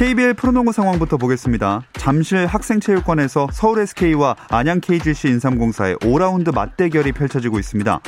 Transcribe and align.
KBL 0.00 0.32
프로농구 0.32 0.72
상황부터 0.72 1.18
보겠습니다. 1.18 1.82
잠실 1.92 2.46
학생체육관에서 2.46 3.48
서울 3.52 3.80
SK와 3.80 4.34
안양 4.48 4.80
KGC 4.80 5.28
인삼공사의 5.28 5.96
5라운드 5.96 6.54
맞대결이 6.54 7.12
펼쳐지고 7.12 7.58
있습니다. 7.58 8.00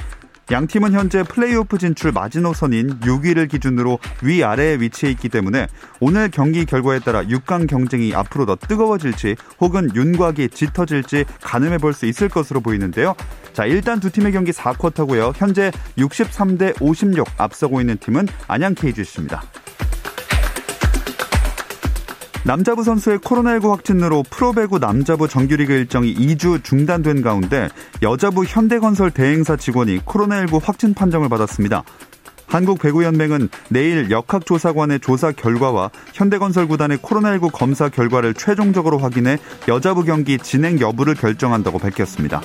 양 0.53 0.67
팀은 0.67 0.93
현재 0.93 1.23
플레이오프 1.23 1.77
진출 1.77 2.13
마지노선인 2.13 3.01
6위를 3.01 3.51
기준으로 3.51 3.99
위아래에 4.23 4.77
위치해 4.81 5.13
있기 5.13 5.29
때문에 5.29 5.67
오늘 6.01 6.31
경기 6.31 6.65
결과에 6.65 6.99
따라 6.99 7.23
6강 7.25 7.69
경쟁이 7.69 8.15
앞으로 8.15 8.47
더 8.47 8.57
뜨거워질지 8.57 9.37
혹은 9.61 9.95
윤곽이 9.95 10.49
짙어질지 10.49 11.27
가늠해 11.43 11.77
볼 11.77 11.93
수 11.93 12.07
있을 12.07 12.31
것으로 12.31 12.63
보이는데요. 12.63 13.15
자, 13.53 13.67
일단 13.67 14.01
두 14.01 14.11
팀의 14.11 14.33
경기 14.33 14.51
4쿼터고요. 14.51 15.35
현재 15.37 15.71
63대 15.99 16.81
56 16.81 17.29
앞서고 17.37 17.83
있는 17.83 17.99
팀은 17.99 18.29
안양 18.49 18.77
KGC입니다. 18.77 19.43
남자부 22.45 22.83
선수의 22.83 23.19
코로나19 23.19 23.71
확진으로 23.71 24.25
프로배구 24.29 24.81
남자부 24.81 25.29
정규리그 25.29 25.73
일정이 25.73 26.13
2주 26.13 26.65
중단된 26.65 27.23
가운데 27.23 27.69
여자부 28.03 28.45
현대건설 28.45 29.13
대행사 29.13 29.57
직원이 29.57 30.01
코로나19 30.01 30.61
확진 30.61 30.93
판정을 30.93 31.29
받았습니다. 31.29 31.85
한국배구연맹은 32.49 33.49
내일 33.71 34.11
역학조사관의 34.11 35.01
조사 35.01 35.31
결과와 35.31 35.91
현대건설 36.13 36.67
구단의 36.67 36.99
코로나19 36.99 37.53
검사 37.53 37.89
결과를 37.89 38.35
최종적으로 38.35 38.99
확인해 38.99 39.39
여자부 39.69 40.03
경기 40.03 40.37
진행 40.37 40.81
여부를 40.81 41.15
결정한다고 41.15 41.79
밝혔습니다. 41.79 42.43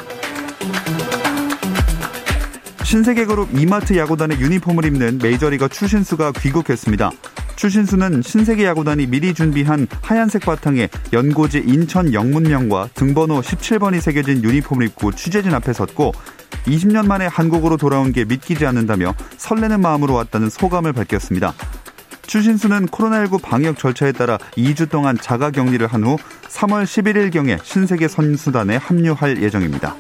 신세계그룹 2.87 3.49
이마트 3.59 3.97
야구단의 3.97 4.39
유니폼을 4.39 4.85
입는 4.85 5.19
메이저리거 5.21 5.67
추신수가 5.67 6.31
귀국했습니다. 6.31 7.11
추신수는 7.57 8.21
신세계 8.21 8.63
야구단이 8.63 9.07
미리 9.07 9.33
준비한 9.33 9.87
하얀색 10.01 10.45
바탕에 10.45 10.87
연고지 11.11 11.65
인천 11.67 12.13
영문명과 12.13 12.87
등번호 12.93 13.41
17번이 13.41 13.99
새겨진 13.99 14.41
유니폼을 14.41 14.85
입고 14.87 15.11
취재진 15.11 15.53
앞에 15.53 15.73
섰고 15.73 16.13
20년 16.65 17.07
만에 17.07 17.27
한국으로 17.27 17.75
돌아온 17.75 18.13
게 18.13 18.23
믿기지 18.23 18.65
않는다며 18.65 19.13
설레는 19.35 19.81
마음으로 19.81 20.13
왔다는 20.13 20.49
소감을 20.49 20.93
밝혔습니다. 20.93 21.53
추신수는 22.25 22.85
코로나19 22.87 23.41
방역 23.41 23.77
절차에 23.77 24.13
따라 24.13 24.37
2주 24.55 24.89
동안 24.89 25.17
자가 25.17 25.51
격리를 25.51 25.85
한 25.87 26.05
후 26.05 26.15
3월 26.47 26.85
11일경에 26.85 27.61
신세계 27.65 28.07
선수단에 28.07 28.77
합류할 28.77 29.43
예정입니다. 29.43 29.93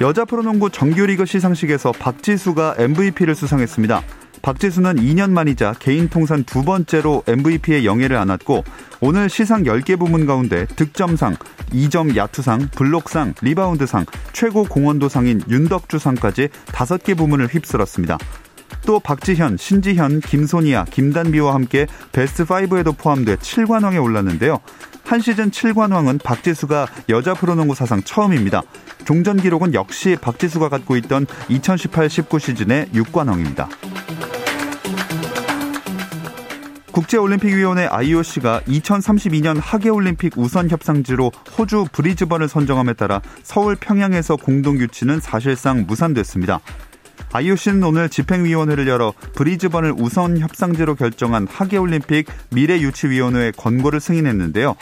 여자 0.00 0.24
프로농구 0.24 0.70
정규리그 0.70 1.26
시상식에서 1.26 1.90
박지수가 1.90 2.76
MVP를 2.78 3.34
수상했습니다. 3.34 4.02
박지수는 4.42 4.94
2년 4.94 5.30
만이자 5.32 5.74
개인 5.80 6.08
통산 6.08 6.44
두 6.44 6.62
번째로 6.62 7.24
MVP의 7.26 7.84
영예를 7.84 8.16
안았고 8.16 8.62
오늘 9.00 9.28
시상 9.28 9.64
10개 9.64 9.98
부문 9.98 10.24
가운데 10.24 10.66
득점상, 10.66 11.34
2점 11.72 12.14
야투상, 12.14 12.68
블록상, 12.76 13.34
리바운드상, 13.42 14.06
최고 14.32 14.62
공헌도상인 14.62 15.42
윤덕주상까지 15.48 16.48
5개 16.66 17.16
부문을 17.16 17.48
휩쓸었습니다. 17.48 18.18
또 18.86 19.00
박지현, 19.00 19.56
신지현, 19.56 20.20
김소니아, 20.20 20.84
김단비와 20.84 21.54
함께 21.54 21.86
베스트 22.12 22.44
5에도 22.44 22.96
포함돼 22.96 23.36
7관왕에 23.36 24.02
올랐는데요. 24.02 24.60
한 25.04 25.20
시즌 25.20 25.50
7관왕은 25.50 26.22
박지수가 26.22 26.86
여자 27.08 27.32
프로농구 27.32 27.74
사상 27.74 28.02
처음입니다. 28.02 28.62
종전 29.06 29.38
기록은 29.38 29.72
역시 29.72 30.16
박지수가 30.20 30.68
갖고 30.68 30.96
있던 30.96 31.24
2018-19 31.48 32.38
시즌의 32.38 32.88
6관왕입니다. 32.92 33.68
국제올림픽위원회 36.92 37.86
IOC가 37.86 38.62
2032년 38.66 39.58
하계올림픽 39.60 40.36
우선 40.36 40.68
협상지로 40.68 41.30
호주 41.56 41.86
브리즈번을 41.92 42.48
선정함에 42.48 42.94
따라 42.94 43.22
서울 43.42 43.76
평양에서 43.76 44.36
공동 44.36 44.78
유치는 44.78 45.20
사실상 45.20 45.84
무산됐습니다. 45.86 46.60
IOC는 47.32 47.82
오늘 47.82 48.08
집행위원회를 48.08 48.88
열어 48.88 49.12
브리즈번을 49.34 49.94
우선 49.96 50.38
협상지로 50.38 50.94
결정한 50.94 51.46
하계올림픽 51.48 52.26
미래유치위원회의 52.50 53.52
권고를 53.52 54.00
승인했는데요. 54.00 54.76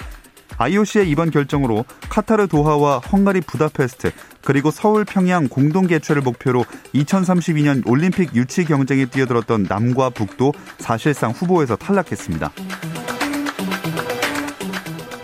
IOC의 0.58 1.10
이번 1.10 1.30
결정으로 1.30 1.84
카타르 2.08 2.46
도하와 2.48 2.98
헝가리 2.98 3.42
부다페스트 3.42 4.10
그리고 4.42 4.70
서울 4.70 5.04
평양 5.04 5.48
공동 5.48 5.86
개최를 5.86 6.22
목표로 6.22 6.64
2032년 6.94 7.86
올림픽 7.86 8.34
유치 8.34 8.64
경쟁에 8.64 9.06
뛰어들었던 9.06 9.66
남과 9.68 10.10
북도 10.10 10.52
사실상 10.78 11.32
후보에서 11.32 11.76
탈락했습니다. 11.76 12.52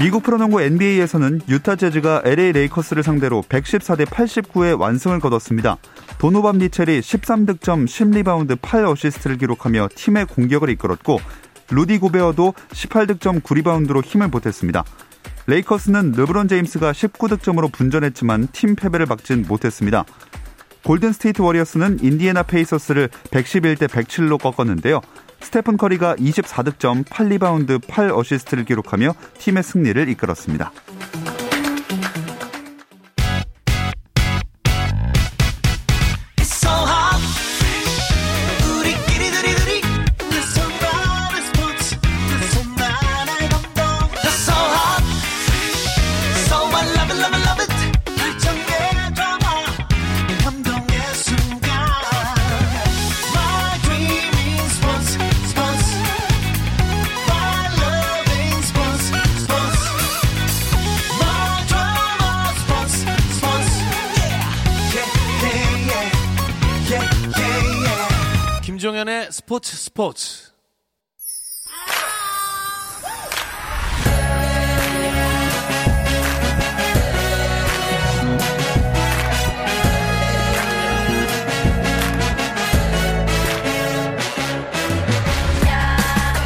미국 0.03 0.25
프로농구 0.25 0.61
NBA에서는 0.61 1.43
유타 1.49 1.77
재즈가 1.77 2.23
LA 2.25 2.51
레이커스를 2.51 3.05
상대로 3.05 3.41
114대 3.49 4.05
89의 4.05 4.77
완승을 4.77 5.21
거뒀습니다. 5.21 5.77
도노반 6.19 6.59
미첼이 6.59 6.99
13득점 6.99 7.87
10리바운드 7.87 8.57
8어시스트를 8.57 9.39
기록하며 9.39 9.91
팀의 9.95 10.27
공격을 10.27 10.71
이끌었고 10.71 11.21
루디 11.71 11.99
고베어도 11.99 12.53
18득점 12.71 13.43
9리바운드로 13.45 14.05
힘을 14.05 14.29
보탰습니다. 14.33 14.83
레이커스는 15.47 16.15
르브론 16.17 16.49
제임스가 16.49 16.91
19득점으로 16.91 17.71
분전했지만 17.71 18.49
팀 18.51 18.75
패배를 18.75 19.07
막진 19.07 19.45
못했습니다. 19.47 20.05
골든 20.85 21.13
스테이트 21.13 21.43
워리어스는 21.43 21.99
인디애나 22.03 22.43
페이서스를 22.45 23.09
111대 23.31 23.89
107로 23.89 24.41
꺾었는데요. 24.41 25.01
스테픈 25.41 25.77
커리가 25.77 26.17
24득점, 26.17 27.05
8리바운드, 27.05 27.81
8어시스트를 27.81 28.67
기록하며 28.67 29.15
팀의 29.39 29.63
승리를 29.63 30.09
이끌었습니다. 30.09 30.73
김종현의 68.73 69.29
스포츠 69.31 69.77
스포츠. 69.77 70.51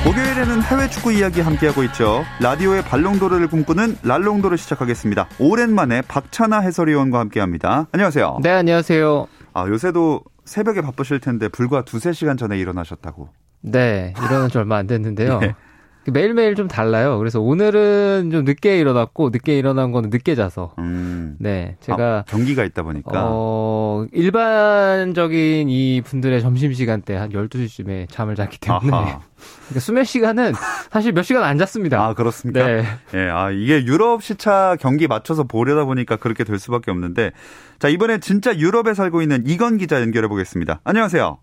목요일에는 0.05 0.63
해외 0.63 0.91
축구 0.91 1.13
이야기 1.13 1.41
함께하고 1.41 1.85
있죠. 1.85 2.25
라디오의 2.41 2.83
발롱도르를 2.83 3.47
꿈꾸는 3.47 3.99
랄롱도르 4.03 4.57
시작하겠습니다. 4.57 5.29
오랜만에 5.39 6.03
박찬아 6.03 6.59
해설위원과 6.59 7.21
함께합니다. 7.21 7.87
안녕하세요. 7.93 8.41
네, 8.43 8.51
안녕하세요. 8.51 9.29
아, 9.55 9.69
요새도 9.69 10.25
새벽에 10.47 10.81
바쁘실 10.81 11.21
텐데 11.21 11.49
불과 11.49 11.85
두세 11.85 12.13
시간 12.13 12.37
전에 12.37 12.59
일어나셨다고. 12.59 13.29
네, 13.61 14.15
일어난 14.17 14.49
지 14.49 14.59
얼마 14.59 14.77
안 14.77 14.87
됐는데요. 14.87 15.41
네. 15.41 15.55
매일매일 16.11 16.55
좀 16.55 16.69
달라요. 16.69 17.19
그래서 17.19 17.41
오늘은 17.41 18.31
좀 18.31 18.45
늦게 18.45 18.79
일어났고 18.79 19.31
늦게 19.31 19.59
일어난 19.59 19.91
거는 19.93 20.11
늦게 20.11 20.35
자서. 20.37 20.75
음. 20.79 21.37
네, 21.41 21.77
제가 21.81 22.19
아, 22.19 22.25
경기가 22.29 22.65
있다 22.65 22.83
보니까 22.83 23.11
어, 23.27 24.07
일반적인 24.13 25.69
이 25.69 26.01
분들의 26.05 26.41
점심 26.41 26.73
시간 26.73 27.03
때 27.03 27.17
한 27.17 27.31
12시쯤에 27.31 28.07
잠을 28.11 28.35
잤기 28.35 28.59
때문에 28.61 28.91
그러니까 28.91 29.81
수면 29.81 30.05
시간은 30.05 30.53
사실 30.91 31.13
몇 31.13 31.23
시간 31.23 31.43
안 31.45 31.59
잤습니다. 31.59 32.03
아, 32.05 32.15
그렇습니까? 32.15 32.67
네. 32.67 32.85
예, 33.15 33.29
아, 33.31 33.51
이게 33.51 33.85
유럽 33.85 34.23
시차 34.23 34.77
경기 34.81 35.07
맞춰서 35.07 35.45
보려다 35.45 35.85
보니까 35.85 36.17
그렇게 36.17 36.45
될 36.45 36.59
수밖에 36.59 36.91
없는데 36.91 37.33
자, 37.79 37.89
이번에 37.89 38.19
진짜 38.19 38.57
유럽에 38.57 38.95
살고 38.95 39.23
있는 39.23 39.43
이건 39.47 39.77
기자 39.79 40.01
연결해 40.01 40.29
보겠습니다. 40.29 40.81
안녕하세요. 40.85 41.39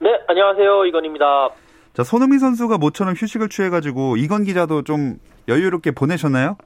네, 0.00 0.08
안녕하세요. 0.28 0.86
이건입니다. 0.86 1.50
자, 1.92 2.04
손흥민 2.04 2.38
선수가 2.38 2.78
모처럼 2.78 3.14
휴식을 3.14 3.48
취해가지고 3.48 4.16
이건 4.16 4.44
기자도 4.44 4.82
좀 4.82 5.18
여유롭게 5.48 5.90
보내셨나요? 5.90 6.56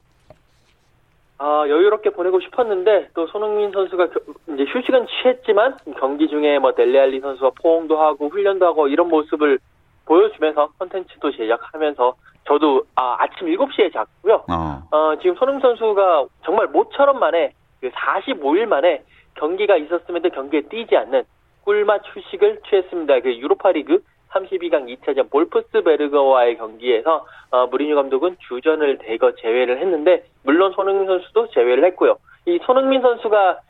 아, 1.39 1.65
여유롭게 1.67 2.11
보내고 2.11 2.41
싶었는데 2.41 3.09
또 3.15 3.27
손흥민 3.27 3.73
선수가 3.73 4.09
이제 4.55 4.65
휴식은 4.69 5.07
취했지만 5.07 5.79
경기 5.99 6.29
중에 6.29 6.59
뭐 6.59 6.73
델레알리 6.73 7.21
선수와 7.21 7.53
포옹도 7.61 8.01
하고 8.01 8.29
훈련도 8.29 8.67
하고 8.67 8.89
이런 8.89 9.09
모습을 9.09 9.59
보여주면서 10.05 10.69
컨텐츠도 10.79 11.33
제작하면서 11.33 12.15
저도 12.47 12.85
아, 12.95 13.17
아침 13.19 13.49
7시에 13.49 13.93
잤고요. 13.93 14.45
어. 14.51 14.83
어 14.91 15.17
지금 15.21 15.35
손흥민 15.37 15.63
선수가 15.63 16.27
정말 16.45 16.67
모처럼 16.69 17.19
만에 17.19 17.53
그 17.81 17.91
45일 17.91 18.67
만에 18.67 19.03
경기가 19.35 19.77
있었음에도 19.77 20.29
경기에 20.31 20.63
뛰지 20.69 20.97
않는 20.97 21.25
꿀맛 21.63 22.03
휴식을 22.05 22.61
취했습니다. 22.69 23.21
그 23.21 23.35
유로파리그 23.37 24.03
32강 24.35 24.89
2차전 24.99 25.31
볼프스베르거와의 25.31 26.57
경기에서 26.59 27.27
어, 27.51 27.67
무리뉴 27.67 27.95
감독은 27.95 28.37
주전을 28.49 28.99
대거 28.99 29.37
제외를 29.37 29.81
했는데 29.81 30.25
물론 30.43 30.73
손흥민 30.73 31.07
선수도 31.07 31.49
제외를 31.51 31.85
했고요. 31.87 32.17
이 32.47 32.59
손흥민 32.65 33.01
선수가 33.01 33.61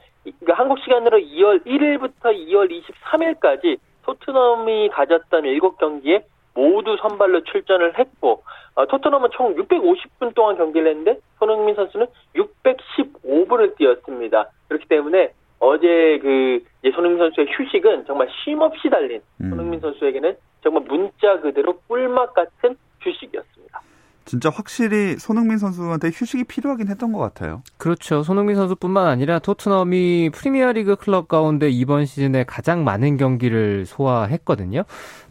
그 0.44 0.52
한국 0.52 0.78
시간으로 0.80 1.18
2월 1.18 1.64
1일부터 1.66 2.34
2월 2.48 2.70
23일까지 2.70 3.78
토트넘이 4.04 4.88
가졌던 4.90 5.42
7경기에 5.42 6.22
모두 6.54 6.96
선발로 7.00 7.42
출전을 7.44 7.98
했고 7.98 8.42
어, 8.74 8.86
토트넘은 8.86 9.30
총 9.32 9.54
650분 9.54 10.34
동안 10.34 10.56
경기를 10.56 10.88
했는데 10.88 11.20
손흥민 11.38 11.74
선수는 11.74 12.06
615분을 12.34 13.76
뛰었습니다. 13.76 14.50
그렇기 14.68 14.88
때문에 14.88 15.32
어제 15.60 16.18
그 16.20 16.62
손흥민 16.92 17.18
선수의 17.18 17.46
휴식은 17.50 18.06
정말 18.06 18.28
쉼없이 18.30 18.90
달린 18.90 19.20
음. 19.40 19.50
손흥민 19.50 19.80
선수에게는 19.80 20.36
정말 20.64 20.82
문자 20.88 21.40
그대로 21.40 21.78
꿀맛 21.86 22.34
같은 22.34 22.76
휴식이었습니다. 23.00 23.80
진짜 24.24 24.48
확실히 24.48 25.16
손흥민 25.18 25.58
선수한테 25.58 26.08
휴식이 26.08 26.44
필요하긴 26.44 26.88
했던 26.88 27.12
것 27.12 27.18
같아요. 27.18 27.62
그렇죠. 27.76 28.22
손흥민 28.22 28.56
선수뿐만 28.56 29.06
아니라 29.06 29.38
토트넘이 29.38 30.30
프리미어리그 30.32 30.96
클럽 30.96 31.28
가운데 31.28 31.68
이번 31.68 32.06
시즌에 32.06 32.44
가장 32.44 32.84
많은 32.84 33.18
경기를 33.18 33.84
소화했거든요. 33.84 34.84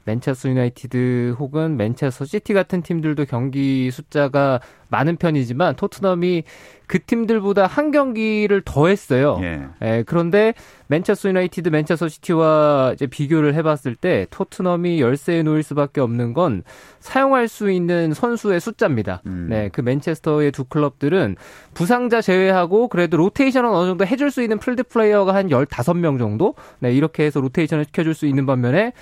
맨체스터 0.06 0.50
유나이티드 0.50 1.36
혹은 1.40 1.78
맨체스터 1.78 2.26
시티 2.26 2.54
같은 2.54 2.82
팀들도 2.82 3.26
경기 3.26 3.90
숫자가 3.92 4.60
많은 4.90 5.18
편이지만 5.18 5.76
토트넘이 5.76 6.44
그 6.86 7.00
팀들보다 7.00 7.66
한 7.66 7.90
경기를 7.92 8.62
더 8.64 8.88
했어요. 8.88 9.40
예. 9.42 9.64
예, 9.82 10.04
그런데 10.06 10.54
맨체스터 10.88 11.30
유나이티드, 11.30 11.70
맨체스터 11.70 12.08
시티와 12.08 12.92
이제 12.94 13.08
비교를 13.08 13.56
해봤을 13.56 13.96
때 14.00 14.28
토트넘이 14.30 15.02
열세에 15.02 15.42
놓일 15.42 15.64
수밖에 15.64 16.02
없는 16.02 16.34
건 16.34 16.62
사용할 17.00 17.48
수 17.48 17.72
있는 17.72 18.14
선수의 18.14 18.60
숫자입니다. 18.60 19.24
음. 19.26 19.48
네, 19.50 19.70
그 19.70 19.82
맨체스터의 19.82 20.52
두 20.52 20.66
클럽들은 20.66 21.38
부상자 21.74 22.22
제외하고 22.22 22.90
그래도 22.90 23.18
로테이션은 23.18 23.70
어느 23.72 23.88
정도 23.88 24.06
해줄 24.06 24.30
수 24.30 24.44
있는 24.44 24.60
필드 24.60 24.84
플레이어가 24.84 25.34
한 25.34 25.48
15명 25.48 26.20
정도? 26.20 26.54
네, 26.80 26.94
이렇게 26.94 27.24
해서 27.24 27.40
로테이션을 27.40 27.86
시켜줄 27.86 28.14
수 28.14 28.28
있는 28.28 28.46
반면에 28.46 28.94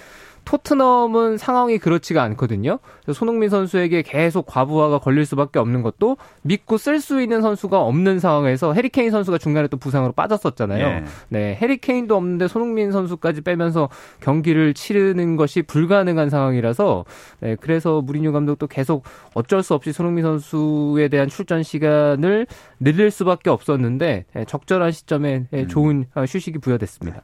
토트넘은 0.45 1.37
상황이 1.37 1.77
그렇지가 1.77 2.21
않거든요. 2.23 2.79
손흥민 3.13 3.49
선수에게 3.49 4.01
계속 4.01 4.45
과부하가 4.45 4.99
걸릴 4.99 5.25
수밖에 5.25 5.59
없는 5.59 5.81
것도 5.81 6.17
믿고 6.41 6.77
쓸 6.77 6.99
수 6.99 7.21
있는 7.21 7.41
선수가 7.41 7.79
없는 7.81 8.19
상황에서 8.19 8.73
해리케인 8.73 9.11
선수가 9.11 9.37
중간에 9.37 9.67
또 9.67 9.77
부상으로 9.77 10.11
빠졌었잖아요. 10.13 10.87
네. 10.87 11.03
네, 11.29 11.57
해리케인도 11.61 12.15
없는데 12.15 12.47
손흥민 12.47 12.91
선수까지 12.91 13.41
빼면서 13.41 13.89
경기를 14.19 14.73
치르는 14.73 15.35
것이 15.35 15.61
불가능한 15.61 16.29
상황이라서 16.29 17.05
네, 17.39 17.55
그래서 17.59 18.01
무리뉴 18.01 18.31
감독도 18.31 18.67
계속 18.67 19.03
어쩔 19.33 19.63
수 19.63 19.73
없이 19.73 19.93
손흥민 19.93 20.23
선수에 20.23 21.07
대한 21.07 21.29
출전 21.29 21.63
시간을 21.63 22.47
늘릴 22.79 23.11
수밖에 23.11 23.49
없었는데 23.49 24.25
네, 24.33 24.45
적절한 24.45 24.91
시점에 24.91 25.45
네, 25.51 25.67
좋은 25.67 26.05
음. 26.15 26.25
휴식이 26.25 26.59
부여됐습니다. 26.59 27.21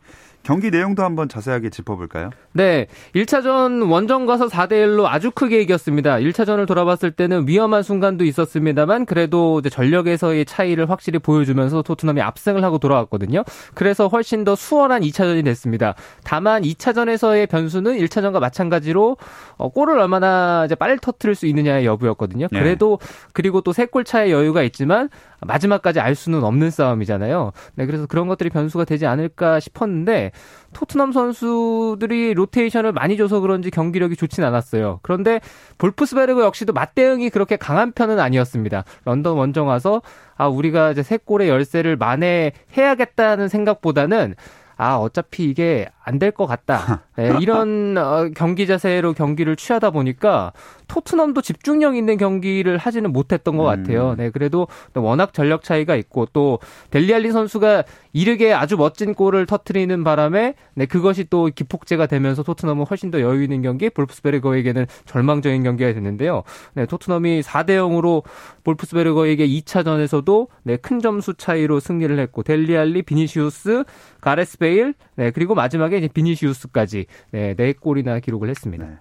경기 0.48 0.72
내용도 0.72 1.04
한번 1.04 1.28
자세하게 1.28 1.70
짚어볼까요? 1.70 2.30
네. 2.54 2.88
1차전 3.14 3.92
원정 3.92 4.26
가서 4.26 4.48
4대1로 4.48 5.04
아주 5.06 5.30
크게 5.30 5.60
이겼습니다. 5.60 6.16
1차전을 6.16 6.66
돌아봤을 6.66 7.12
때는 7.12 7.50
위험한 7.50 7.84
순간도 7.84 8.24
있었습니다만 8.24 9.06
그래도 9.06 9.60
전력에서의 9.60 10.46
차이를 10.46 10.90
확실히 10.90 11.20
보여주면서 11.20 11.82
토트넘이 11.82 12.22
압승을 12.22 12.64
하고 12.64 12.78
돌아왔거든요. 12.78 13.44
그래서 13.74 14.08
훨씬 14.08 14.46
더 14.46 14.56
수월한 14.56 15.02
2차전이 15.02 15.44
됐습니다. 15.44 15.96
다만 16.24 16.62
2차전에서의 16.62 17.50
변수는 17.50 17.98
1차전과 17.98 18.40
마찬가지로 18.40 19.18
어, 19.58 19.70
골을 19.70 20.00
얼마나 20.00 20.64
이제 20.64 20.76
빨리 20.76 20.98
터트릴 21.02 21.36
수 21.36 21.46
있느냐의 21.48 21.86
여부였거든요. 21.86 22.48
네. 22.50 22.58
그래도 22.58 23.00
네. 23.02 23.08
그리고 23.34 23.60
또 23.60 23.74
3골 23.74 24.06
차의 24.06 24.32
여유가 24.32 24.64
있지만 24.64 25.10
마지막까지 25.42 26.00
알 26.00 26.16
수는 26.16 26.44
없는 26.44 26.72
싸움이잖아요. 26.72 27.52
네, 27.76 27.86
그래서 27.86 28.08
그런 28.08 28.28
것들이 28.28 28.50
변수가 28.50 28.86
되지 28.86 29.06
않을까 29.06 29.60
싶었는데 29.60 30.32
토트넘 30.74 31.12
선수들이 31.12 32.34
로테이션을 32.34 32.92
많이 32.92 33.18
줘서 33.18 33.40
그런지 33.40 33.70
경기력이 33.70 34.16
좋진 34.16 34.44
않았어요. 34.44 35.00
그런데 35.04 35.40
볼프스베르그 35.78 36.42
역시도 36.42 36.74
맞대응이 36.74 37.30
그렇게 37.30 37.56
강한 37.56 37.92
편은 37.92 38.20
아니었습니다. 38.20 38.84
런던 39.06 39.38
원정 39.38 39.68
와서 39.68 40.02
아 40.36 40.48
우리가 40.48 40.92
이제 40.92 41.04
세 41.04 41.18
골의 41.18 41.50
열세를 41.50 41.98
만회해야겠다는 41.98 43.48
생각보다는 43.48 44.36
아 44.76 44.96
어차피 44.96 45.46
이게 45.50 45.88
안 46.04 46.20
될 46.20 46.32
것 46.32 46.46
같다. 46.46 47.04
네, 47.18 47.36
이런 47.42 47.98
어, 47.98 48.30
경기 48.36 48.68
자세로 48.68 49.14
경기를 49.14 49.56
취하다 49.56 49.90
보니까 49.90 50.54
토트넘도 50.88 51.42
집중력 51.42 51.98
있는 51.98 52.16
경기를 52.18 52.78
하지는 52.78 53.12
못했던 53.12 53.58
것 53.58 53.64
같아요. 53.64 54.12
음. 54.12 54.18
네, 54.18 54.30
그래도 54.30 54.68
워낙 54.94 55.34
전력 55.34 55.64
차이가 55.64 55.96
있고 55.96 56.28
또 56.32 56.60
델리 56.92 57.14
알리 57.14 57.32
선수가 57.32 57.84
이르게 58.14 58.54
아주 58.54 58.78
멋진 58.78 59.16
골을 59.16 59.48
터트리는 59.48 60.04
바람에 60.04 60.54
네, 60.76 60.86
그것이 60.86 61.26
또 61.30 61.50
기폭제가 61.54 62.06
되면서 62.06 62.44
토트넘은 62.44 62.86
훨씬 62.86 63.10
더 63.10 63.20
여유 63.20 63.44
있는 63.44 63.64
경기, 63.64 63.90
볼프스베르거에게는 63.90 64.86
절망적인 65.06 65.64
경기가 65.64 65.94
됐는데요. 65.94 66.44
네, 66.74 66.86
토트넘이 66.86 67.42
4대 67.42 67.70
0으로 67.70 68.24
볼프스베르거에게 68.64 69.48
2차전에서도 69.48 70.48
네, 70.64 70.78
큰 70.78 71.00
점수 71.00 71.34
차이로 71.34 71.80
승리를 71.80 72.18
했고 72.20 72.44
델리 72.44 72.73
알리, 72.73 73.02
비니시우스, 73.02 73.84
가레스 74.22 74.58
베일, 74.58 74.94
네, 75.16 75.32
그리고 75.32 75.56
마지막에 75.56 75.98
이제 75.98 76.08
비니시우스까지 76.08 77.07
네, 77.32 77.56
4골이나 77.56 78.22
기록을 78.22 78.50
했습니다. 78.50 78.86
네. 78.86 78.96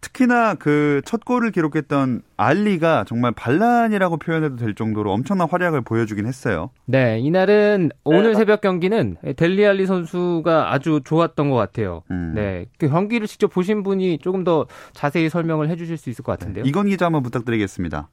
특히나 0.00 0.54
그 0.54 1.02
첫 1.04 1.24
골을 1.24 1.50
기록했던 1.50 2.22
알리가 2.36 3.04
정말 3.04 3.32
반란이라고 3.32 4.18
표현해도 4.18 4.56
될 4.56 4.74
정도로 4.74 5.10
엄청난 5.10 5.48
활약을 5.50 5.80
보여주긴 5.82 6.26
했어요. 6.26 6.70
네, 6.86 7.18
이날은 7.18 7.90
오늘 8.04 8.32
네. 8.32 8.34
새벽 8.34 8.60
경기는 8.60 9.16
델리 9.36 9.66
알리 9.66 9.86
선수가 9.86 10.72
아주 10.72 11.00
좋았던 11.04 11.50
것 11.50 11.56
같아요. 11.56 12.02
음. 12.10 12.32
네, 12.34 12.66
그 12.78 12.88
경기를 12.88 13.26
직접 13.26 13.48
보신 13.48 13.82
분이 13.82 14.18
조금 14.18 14.44
더 14.44 14.66
자세히 14.92 15.28
설명을 15.28 15.68
해주실 15.68 15.96
수 15.96 16.10
있을 16.10 16.24
것 16.24 16.32
같은데요. 16.32 16.64
네, 16.64 16.68
이건 16.68 16.86
기자 16.86 17.06
한번 17.06 17.22
부탁드리겠습니다. 17.22 18.08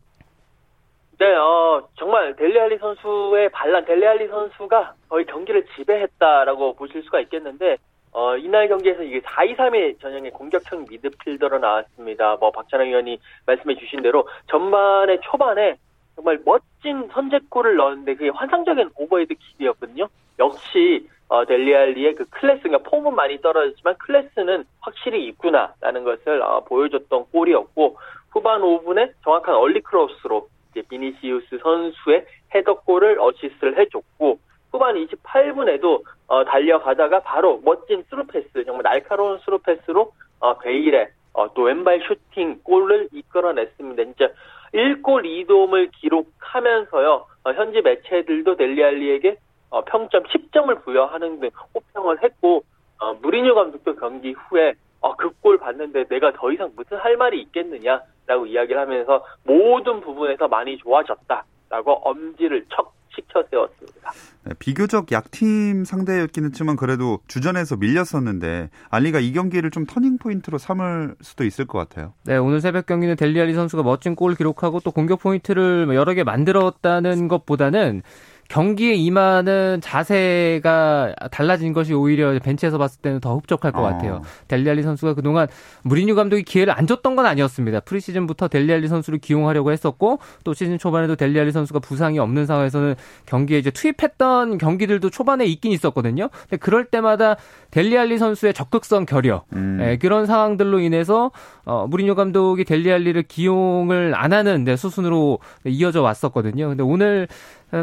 네, 1.20 1.34
어, 1.36 1.88
정말 1.98 2.36
델리 2.36 2.60
알리 2.60 2.78
선수의 2.78 3.50
반란, 3.52 3.86
델리 3.86 4.06
알리 4.06 4.28
선수가 4.28 4.94
거의 5.10 5.26
경기를 5.26 5.66
지배했다라고 5.76 6.76
보실 6.76 7.04
수가 7.04 7.20
있겠는데, 7.22 7.78
어, 8.18 8.38
이날 8.38 8.70
경기에서 8.70 9.04
이게 9.04 9.20
4-2-3-1 9.20 10.00
전형의 10.00 10.32
공격형 10.32 10.86
미드필더로 10.90 11.60
나왔습니다. 11.60 12.38
뭐, 12.38 12.50
박찬영 12.50 12.88
의원이 12.88 13.20
말씀해 13.46 13.76
주신 13.76 14.02
대로 14.02 14.26
전반의 14.48 15.20
초반에 15.22 15.76
정말 16.16 16.40
멋진 16.46 17.10
선제골을 17.12 17.76
넣었는데 17.76 18.16
그게 18.16 18.30
환상적인 18.30 18.92
오버헤드 18.96 19.34
킥이었거든요. 19.36 20.08
역시, 20.40 21.10
어, 21.28 21.44
델리 21.44 21.76
알리의 21.76 22.16
그 22.16 22.24
클래스, 22.30 22.64
그러니까 22.64 22.90
폼은 22.90 23.14
많이 23.16 23.42
떨어졌지만 23.42 23.98
클래스는 23.98 24.64
확실히 24.80 25.28
있구나라는 25.28 26.06
것을 26.06 26.42
어, 26.42 26.64
보여줬던 26.64 27.26
골이었고, 27.34 27.98
후반 28.32 28.62
5분에 28.62 29.12
정확한 29.26 29.56
얼리 29.56 29.82
크로스로 29.82 30.48
비니시우스 30.88 31.58
선수의 31.62 32.26
헤더골을 32.54 33.20
어시스트를 33.20 33.78
해줬고 33.78 34.40
후반 34.76 34.96
28분에도 34.96 36.04
어, 36.28 36.44
달려가다가 36.44 37.22
바로 37.22 37.62
멋진 37.64 38.04
스루패스 38.10 38.66
정말 38.66 38.84
날카로운 38.84 39.40
스루패스로 39.40 40.12
어, 40.40 40.58
베일의 40.58 41.10
어, 41.34 41.54
또 41.54 41.64
왼발 41.64 42.02
슈팅 42.02 42.60
골을 42.64 43.08
이끌어냈습니다. 43.14 44.04
진짜 44.04 44.30
1골 44.74 45.24
2도움을 45.48 45.92
기록하면서요. 45.94 47.26
어, 47.46 47.52
현지 47.54 47.82
매체들도 47.82 48.58
델리 48.58 48.91
알리에게 48.91 49.38
어, 49.70 49.82
평점 49.86 50.24
10점을 50.24 50.84
부여하는 50.84 51.40
등 51.40 51.50
호평을 51.74 52.22
했고 52.24 52.64
어, 53.00 53.14
무리뉴 53.14 53.56
감독도 53.56 53.96
경기 53.96 54.34
후에 54.34 54.74
어, 55.00 55.16
그 55.16 55.37
골 55.37 55.58
봤는데 55.58 56.06
내가 56.10 56.34
더 56.34 56.52
이상 56.52 56.72
무슨 56.76 56.98
할 56.98 57.16
말이 57.16 57.42
있겠느냐라고 57.44 58.46
이야기를 58.48 58.78
하면서 58.78 59.26
모든 59.44 60.02
부분에서 60.02 60.50
많이 60.50 60.78
좋아졌다라고 60.78 61.94
엄지를 62.04 62.66
척 62.70 62.94
시켜 63.16 63.44
세웠습니다. 63.50 64.12
네, 64.44 64.54
비교적 64.60 65.12
약팀 65.12 65.86
상대였기는 65.86 66.50
했지만 66.50 66.76
그래도 66.76 67.20
주전에서 67.28 67.78
밀렸었는데 67.78 68.70
알리가 68.90 69.20
이 69.20 69.32
경기를 69.32 69.72
좀 69.72 69.86
터닝 69.86 70.18
포인트로 70.18 70.58
삼을 70.58 71.16
수도 71.22 71.44
있을 71.44 71.66
것 71.66 71.80
같아요. 71.80 72.14
네, 72.26 72.38
오늘 72.38 72.62
새벽 72.62 72.86
경기는 72.86 73.16
델리 73.16 73.40
알리 73.42 73.54
선수가 73.54 73.84
멋진 73.84 74.16
골을 74.16 74.36
기록하고 74.36 74.82
또 74.82 74.92
공격 74.92 75.20
포인트를 75.20 75.88
여러 75.94 76.14
개 76.14 76.24
만들었다는 76.24 77.28
것보다는 77.28 78.04
경기에 78.48 78.94
임하는 78.94 79.80
자세가 79.82 81.16
달라진 81.32 81.74
것이 81.74 81.94
오히려 81.94 82.38
벤치에서 82.40 82.78
봤을 82.78 83.02
때는 83.02 83.20
더 83.20 83.36
흡족할 83.36 83.72
것 83.72 83.82
같아요. 83.82 84.16
어. 84.16 84.22
델리알리 84.48 84.84
선수가 84.84 85.16
그동안 85.16 85.48
무리뉴 85.84 86.16
감독이 86.16 86.44
기회를 86.44 86.78
안 86.78 86.86
줬던 86.88 87.16
건 87.16 87.26
아니었습니다. 87.26 87.82
프리시즌부터 87.82 88.48
델리알리 88.48 88.88
선수를 88.88 89.20
기용하려고 89.20 89.72
했었고 89.72 90.20
또 90.44 90.54
시즌 90.54 90.78
초반에도 90.78 91.16
델리알리 91.16 91.52
선수가 91.52 91.80
부상이 91.80 92.20
없는 92.20 92.46
상황에서는 92.46 92.96
경기에 93.26 93.58
이제 93.58 93.72
투입했던 93.72 94.58
경기들도 94.58 95.10
초반에 95.10 95.46
있긴 95.46 95.72
있었거든요. 95.72 96.30
근데 96.42 96.58
그럴 96.58 96.86
때마다 96.86 97.38
델리알리 97.72 98.18
선수의 98.18 98.54
적극성 98.54 99.06
결여 99.06 99.44
음. 99.54 99.78
네, 99.80 99.98
그런 99.98 100.26
상황들로 100.26 100.80
인해서 100.80 101.32
어, 101.66 101.88
무리뉴 101.88 102.16
감독이 102.16 102.64
델리알리를 102.64 103.24
기용을 103.24 104.14
안 104.16 104.34
하는 104.34 104.64
네, 104.64 104.76
수순으로 104.76 105.40
이어져 105.66 106.02
왔었거든요. 106.02 106.70
근데 106.70 106.84
오늘 106.84 107.28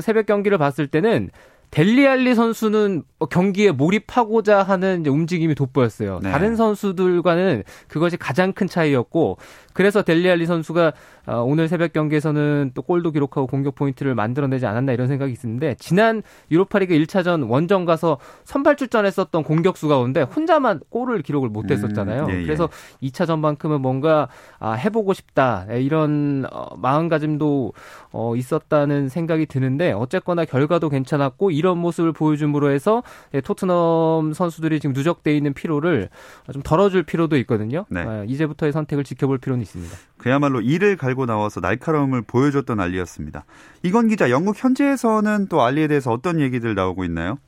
새벽 0.01 0.27
경기를 0.27 0.59
봤을 0.59 0.87
때는 0.87 1.31
델리알리 1.73 2.35
선수는 2.35 3.03
경기에 3.31 3.73
몰입하고자 3.73 4.63
하는 4.63 5.07
움직임이 5.07 5.55
돋보였어요. 5.55 6.21
네. 6.23 6.31
다른 6.31 6.55
선수들과는 6.55 7.65
그것이 7.89 8.19
가장 8.19 8.53
큰 8.53 8.67
차이였고 8.67 9.39
그래서 9.73 10.03
델리알리 10.03 10.45
선수가 10.45 10.93
어, 11.22 11.22
오늘 11.27 11.69
새벽 11.69 11.93
경기에서는 11.93 12.73
또 12.75 12.83
골도 12.83 13.13
기록하고 13.13 13.47
공격 13.47 13.75
포인트를 13.75 14.15
만들어내지 14.15 14.67
않았나 14.67 14.93
이런 14.93 15.09
생각이 15.09 15.35
있는데 15.43 15.77
지난 15.79 16.23
유로파리그 16.51 16.95
1차전 16.95 17.49
원정 17.49 17.85
가서 17.85 18.19
선발 18.45 18.77
출전했었던 18.77 19.43
공격수 19.45 19.89
가운데 19.89 20.23
혼자만 20.23 20.81
골을 20.89 21.23
기록을 21.23 21.49
못했었잖아요. 21.49 22.25
음, 22.25 22.31
예, 22.31 22.41
예. 22.41 22.43
그래서 22.43 22.69
2차전만큼은 23.03 23.79
뭔가 23.79 24.29
아, 24.59 24.73
해보고 24.73 25.13
싶다 25.13 25.67
예, 25.71 25.81
이런 25.81 26.47
어, 26.51 26.77
마음가짐도 26.77 27.73
어, 28.13 28.37
있었다는 28.37 29.09
생각이 29.09 29.47
드는데 29.47 29.93
어쨌거나 29.93 30.45
결과도 30.45 30.89
괜찮았고 30.89 31.51
이런 31.51 31.79
모습을 31.79 32.13
보여줌으로 32.13 32.71
해서 32.71 33.03
예, 33.35 33.41
토트넘 33.41 34.33
선수들이 34.33 34.81
지금 34.81 34.93
누적돼 34.95 35.37
있는 35.37 35.55
피로를 35.55 36.09
좀 36.53 36.63
덜어줄 36.63 37.05
필요도 37.05 37.37
있거든요. 37.39 37.85
네. 37.89 38.01
아, 38.01 38.25
이제부터의 38.27 38.73
선택을 38.73 39.05
지켜볼 39.05 39.39
필요는 39.39 39.63
있습니다. 39.63 39.97
그야말로 40.23 40.61
이를 40.61 40.97
갈고 40.97 41.27
나와서 41.27 41.61
날카로움을 41.61 42.23
보여줬던 42.23 42.79
알리였습니다. 42.79 43.45
이건 43.83 44.07
기자, 44.07 44.31
영국 44.31 44.55
현지에서는 44.63 45.49
또 45.51 45.63
알리에 45.63 45.89
대해서 45.89 46.13
어떤 46.13 46.41
얘기들 46.41 46.77
나오고 46.77 47.03
있나요? 47.05 47.39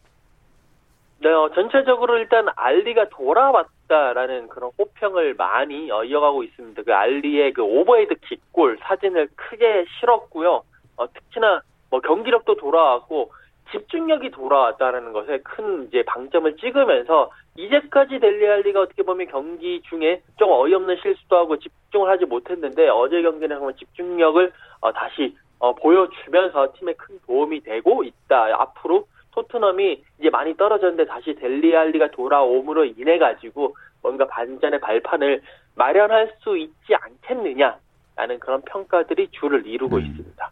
네, 1.21 1.31
어, 1.31 1.51
전체적으로 1.55 2.19
일단 2.19 2.47
알리가 2.57 3.11
돌아왔다라는 3.11 4.49
그런 4.49 4.73
호평을 4.77 5.35
많이 5.35 5.91
어, 5.91 6.03
이어가고 6.03 6.43
있습니다. 6.43 6.83
그 6.83 6.93
알리의 6.93 7.53
그 7.53 7.63
오버헤드 7.63 8.17
킥골 8.29 8.79
사진을 8.83 9.29
크게 9.37 9.85
실었고요. 10.01 10.65
어, 10.97 11.13
특히나 11.13 11.63
뭐 11.91 12.01
경기력도 12.01 12.57
돌아왔고 12.57 13.33
집중력이 13.71 14.31
돌아왔다는 14.31 15.13
것에 15.13 15.39
큰 15.39 15.89
이제 15.89 16.03
방점을 16.07 16.57
찍으면서 16.57 17.31
이제까지 17.57 18.19
델리 18.19 18.47
알리가 18.47 18.81
어떻게 18.81 19.03
보면 19.03 19.29
경기 19.29 19.81
중에 19.83 20.23
좀 20.39 20.51
어이없는 20.51 20.97
실수도 21.03 21.37
하고 21.37 21.59
집중을 21.59 22.09
하지 22.09 22.25
못했는데 22.25 22.89
어제 22.89 23.23
경기는 23.23 23.57
정말 23.57 23.75
집중력을 23.77 24.53
어, 24.81 24.93
다시 24.93 25.37
어, 25.59 25.75
보여주면서 25.75 26.73
팀에 26.79 26.93
큰 26.95 27.19
도움이 27.27 27.61
되고 27.61 28.05
있다. 28.05 28.61
앞으로 28.61 29.07
토트넘이 29.33 30.03
이제 30.21 30.31
많이 30.31 30.57
떨어졌는데 30.57 31.07
다시 31.07 31.35
델리 31.35 31.77
알리가 31.77 32.11
돌아옴으로 32.11 32.85
인해 32.85 33.19
가지고 33.19 33.77
뭔가 34.03 34.27
반전의 34.27 34.81
발판을 34.81 35.43
마련할 35.75 36.35
수 36.41 36.57
있지 36.57 36.95
않겠느냐라는 36.95 38.39
그런 38.41 38.63
평가들이 38.63 39.29
주를 39.33 39.67
이루고 39.67 39.97
음. 39.97 40.03
있습니다. 40.03 40.51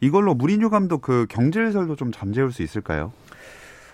이걸로 0.00 0.34
무리뉴 0.34 0.70
감독 0.70 1.02
그 1.02 1.26
경질설도 1.28 1.96
좀 1.96 2.12
잠재울 2.12 2.52
수 2.52 2.62
있을까요? 2.62 3.12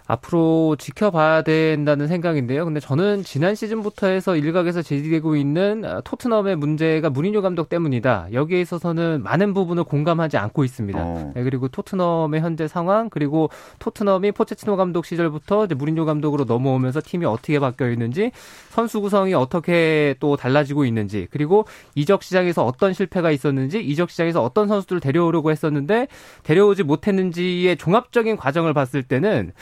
앞으로 0.06 0.76
지켜봐야 0.78 1.42
된다는 1.42 2.06
생각인데요. 2.06 2.64
근데 2.64 2.80
저는 2.80 3.25
지난 3.25 3.54
시즌부터 3.54 4.06
해서 4.06 4.36
일각에서 4.36 4.82
제기되고 4.82 5.36
있는 5.36 5.84
아, 5.84 6.00
토트넘의 6.00 6.56
문제가 6.56 7.10
무리뉴 7.10 7.42
감독 7.42 7.68
때문이다. 7.68 8.28
여기에 8.32 8.60
있어서는 8.60 9.22
많은 9.22 9.52
부분을 9.52 9.84
공감하지 9.84 10.36
않고 10.36 10.64
있습니다. 10.64 10.98
어. 10.98 11.32
네, 11.34 11.42
그리고 11.42 11.68
토트넘의 11.68 12.40
현재 12.40 12.68
상황 12.68 13.10
그리고 13.10 13.50
토트넘이 13.80 14.32
포체티노 14.32 14.76
감독 14.76 15.06
시절부터 15.06 15.64
이제 15.64 15.75
무리뉴 15.75 16.04
감독으로 16.04 16.44
넘어오면서 16.44 17.00
팀이 17.04 17.26
어떻게 17.26 17.58
바뀌어 17.58 17.90
있는지 17.90 18.30
선수 18.70 19.00
구성이 19.00 19.34
어떻게 19.34 20.14
또 20.20 20.36
달라지고 20.36 20.84
있는지 20.84 21.26
그리고 21.30 21.66
이적 21.94 22.22
시장에서 22.22 22.64
어떤 22.64 22.92
실패가 22.92 23.30
있었는지 23.32 23.80
이적 23.80 24.10
시장에서 24.10 24.42
어떤 24.42 24.68
선수들을 24.68 25.00
데려오려고 25.00 25.50
했었는데 25.50 26.06
데려오지 26.44 26.84
못했는지의 26.84 27.76
종합적인 27.76 28.36
과정을 28.36 28.72
봤을 28.72 29.02
때는 29.02 29.52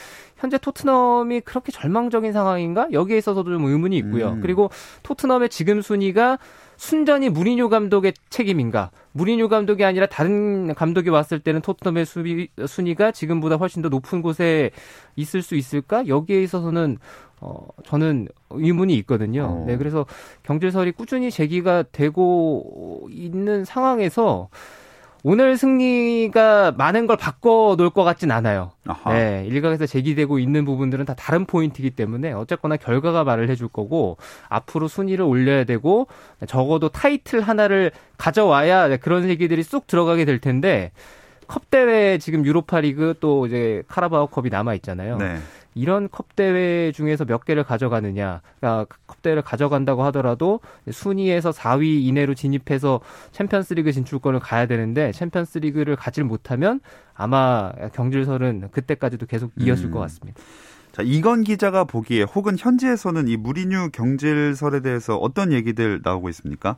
현재 0.45 0.59
토트넘이 0.59 1.41
그렇게 1.41 1.71
절망적인 1.71 2.31
상황인가? 2.31 2.87
여기에 2.91 3.17
있어서도 3.17 3.51
좀 3.51 3.65
의문이 3.65 3.97
있고요. 3.97 4.33
음. 4.33 4.41
그리고 4.41 4.69
토트넘의 5.01 5.49
지금 5.49 5.81
순위가 5.81 6.37
순전히 6.77 7.29
무리뉴 7.29 7.69
감독의 7.69 8.13
책임인가? 8.29 8.91
무리뉴 9.13 9.49
감독이 9.49 9.83
아니라 9.83 10.05
다른 10.05 10.75
감독이 10.75 11.09
왔을 11.09 11.39
때는 11.39 11.61
토트넘의 11.61 12.05
수비, 12.05 12.49
순위가 12.63 13.11
지금보다 13.11 13.55
훨씬 13.55 13.81
더 13.81 13.89
높은 13.89 14.21
곳에 14.21 14.69
있을 15.15 15.41
수 15.41 15.55
있을까? 15.55 16.07
여기에 16.07 16.43
있어서는 16.43 16.99
어, 17.41 17.67
저는 17.83 18.27
의문이 18.51 18.93
있거든요. 18.97 19.45
어. 19.45 19.65
네, 19.65 19.77
그래서 19.77 20.05
경질설이 20.43 20.91
꾸준히 20.91 21.31
제기가 21.31 21.85
되고 21.91 23.07
있는 23.09 23.65
상황에서 23.65 24.49
오늘 25.27 25.57
승리가 25.57 26.73
많은 26.77 27.07
걸 27.07 27.17
바꿔 27.17 27.73
놓을 27.79 27.89
것 27.89 28.03
같진 28.03 28.29
않아요. 28.29 28.73
아하. 28.85 29.11
네, 29.11 29.43
일각에서 29.47 29.87
제기되고 29.87 30.37
있는 30.37 30.65
부분들은 30.65 31.03
다 31.05 31.15
다른 31.15 31.45
포인트이기 31.45 31.89
때문에 31.89 32.31
어쨌거나 32.31 32.77
결과가 32.77 33.23
말을 33.23 33.49
해줄 33.49 33.67
거고 33.67 34.17
앞으로 34.49 34.87
순위를 34.87 35.25
올려야 35.25 35.63
되고 35.63 36.05
적어도 36.45 36.89
타이틀 36.89 37.41
하나를 37.41 37.89
가져와야 38.19 38.97
그런 38.97 39.27
얘기들이 39.27 39.63
쑥 39.63 39.87
들어가게 39.87 40.25
될 40.25 40.37
텐데 40.37 40.91
컵 41.47 41.71
대회 41.71 42.19
지금 42.19 42.45
유로파 42.45 42.81
리그 42.81 43.15
또 43.19 43.47
이제 43.47 43.81
카라바오 43.87 44.27
컵이 44.27 44.49
남아 44.49 44.75
있잖아요. 44.75 45.17
네. 45.17 45.37
이런 45.75 46.09
컵 46.09 46.35
대회 46.35 46.91
중에서 46.93 47.25
몇 47.25 47.45
개를 47.45 47.63
가져가느냐. 47.63 48.41
그러니까 48.59 48.95
컵 49.05 49.21
대회를 49.21 49.43
가져간다고 49.43 50.03
하더라도 50.05 50.61
순위에서 50.89 51.51
4위 51.51 52.03
이내로 52.05 52.33
진입해서 52.33 53.01
챔피언스리그 53.31 53.91
진출권을 53.91 54.39
가야 54.39 54.65
되는데 54.65 55.11
챔피언스리그를 55.11 55.97
가질 55.97 56.23
못하면 56.23 56.79
아마 57.13 57.71
경질설은 57.93 58.69
그때까지도 58.71 59.25
계속 59.25 59.51
이어질 59.59 59.87
음. 59.87 59.91
것 59.91 59.99
같습니다. 59.99 60.41
자, 60.93 61.01
이건 61.03 61.43
기자가 61.43 61.83
보기에 61.83 62.23
혹은 62.23 62.55
현지에서는 62.57 63.27
이 63.27 63.35
무리뉴 63.35 63.89
경질설에 63.91 64.79
대해서 64.79 65.17
어떤 65.17 65.51
얘기들 65.51 65.99
나오고 66.01 66.29
있습니까? 66.29 66.77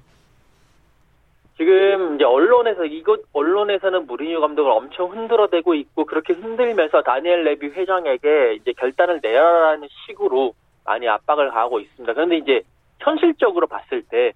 지금 1.58 2.16
이제 2.16 2.24
언론에서 2.24 2.86
이곳 2.86 3.26
언론에서는 3.34 4.06
무리뉴 4.06 4.40
감독을 4.42 4.72
엄청 4.72 5.12
흔들어대고 5.12 5.74
있고 5.74 6.06
그렇게 6.06 6.34
흔들면서 6.34 7.02
다니엘 7.02 7.44
레비 7.44 7.68
회장에게 7.68 8.56
이제 8.62 8.74
결단을 8.74 9.20
내라라는 9.24 9.88
식으로 10.06 10.54
많이 10.86 11.08
압박을 11.08 11.50
가하고 11.50 11.80
있습니다. 11.80 12.14
그런데 12.14 12.38
이제 12.38 12.62
현실적으로 13.00 13.66
봤을 13.66 14.04
때 14.04 14.34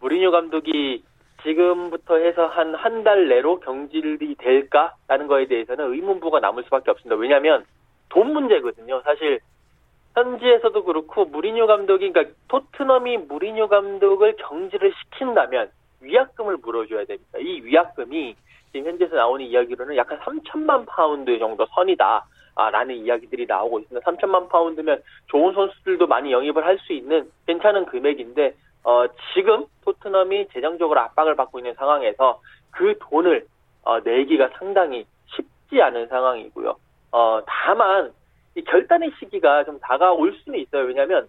무리뉴 0.00 0.30
감독이 0.30 1.02
지금부터 1.42 2.16
해서 2.18 2.46
한 2.46 2.74
한 2.74 3.02
달 3.02 3.28
내로 3.28 3.58
경질이 3.60 4.36
될까라는 4.36 5.26
거에 5.26 5.46
대해서는 5.46 5.92
의문부가 5.92 6.38
남을 6.38 6.62
수밖에 6.64 6.90
없습니다. 6.92 7.16
왜냐하면 7.16 7.64
돈 8.10 8.32
문제거든요. 8.32 9.00
사실 9.04 9.40
현지에서도 10.14 10.84
그렇고 10.84 11.24
무리뉴 11.24 11.66
감독이 11.66 12.12
그러니까 12.12 12.34
토트넘이 12.48 13.16
무리뉴 13.18 13.68
감독을 13.68 14.36
경질을 14.36 14.92
시킨다면 14.92 15.70
위약금을 16.00 16.58
물어줘야 16.58 17.04
됩니다. 17.04 17.38
이 17.38 17.60
위약금이 17.62 18.36
지금 18.72 18.90
현재에서 18.90 19.16
나오는 19.16 19.44
이야기로는 19.44 19.96
약 19.96 20.10
한 20.10 20.18
3천만 20.20 20.86
파운드 20.86 21.38
정도 21.38 21.66
선이다. 21.74 22.24
아, 22.56 22.70
라는 22.70 22.96
이야기들이 22.96 23.46
나오고 23.46 23.80
있습니다. 23.80 24.10
3천만 24.10 24.48
파운드면 24.48 25.02
좋은 25.28 25.54
선수들도 25.54 26.06
많이 26.06 26.32
영입을 26.32 26.64
할 26.64 26.78
수 26.78 26.92
있는 26.92 27.30
괜찮은 27.46 27.86
금액인데 27.86 28.54
어, 28.84 29.04
지금 29.34 29.66
토트넘이 29.84 30.48
재정적으로 30.52 31.00
압박을 31.00 31.36
받고 31.36 31.58
있는 31.58 31.74
상황에서 31.74 32.40
그 32.70 32.96
돈을 33.00 33.46
어, 33.82 34.00
내기가 34.00 34.48
상당히 34.58 35.06
쉽지 35.26 35.80
않은 35.82 36.08
상황이고요. 36.08 36.76
어, 37.12 37.40
다만 37.46 38.12
이 38.56 38.62
결단의 38.62 39.12
시기가 39.18 39.64
좀 39.64 39.78
다가올 39.80 40.36
수는 40.44 40.58
있어요. 40.58 40.84
왜냐하면 40.84 41.28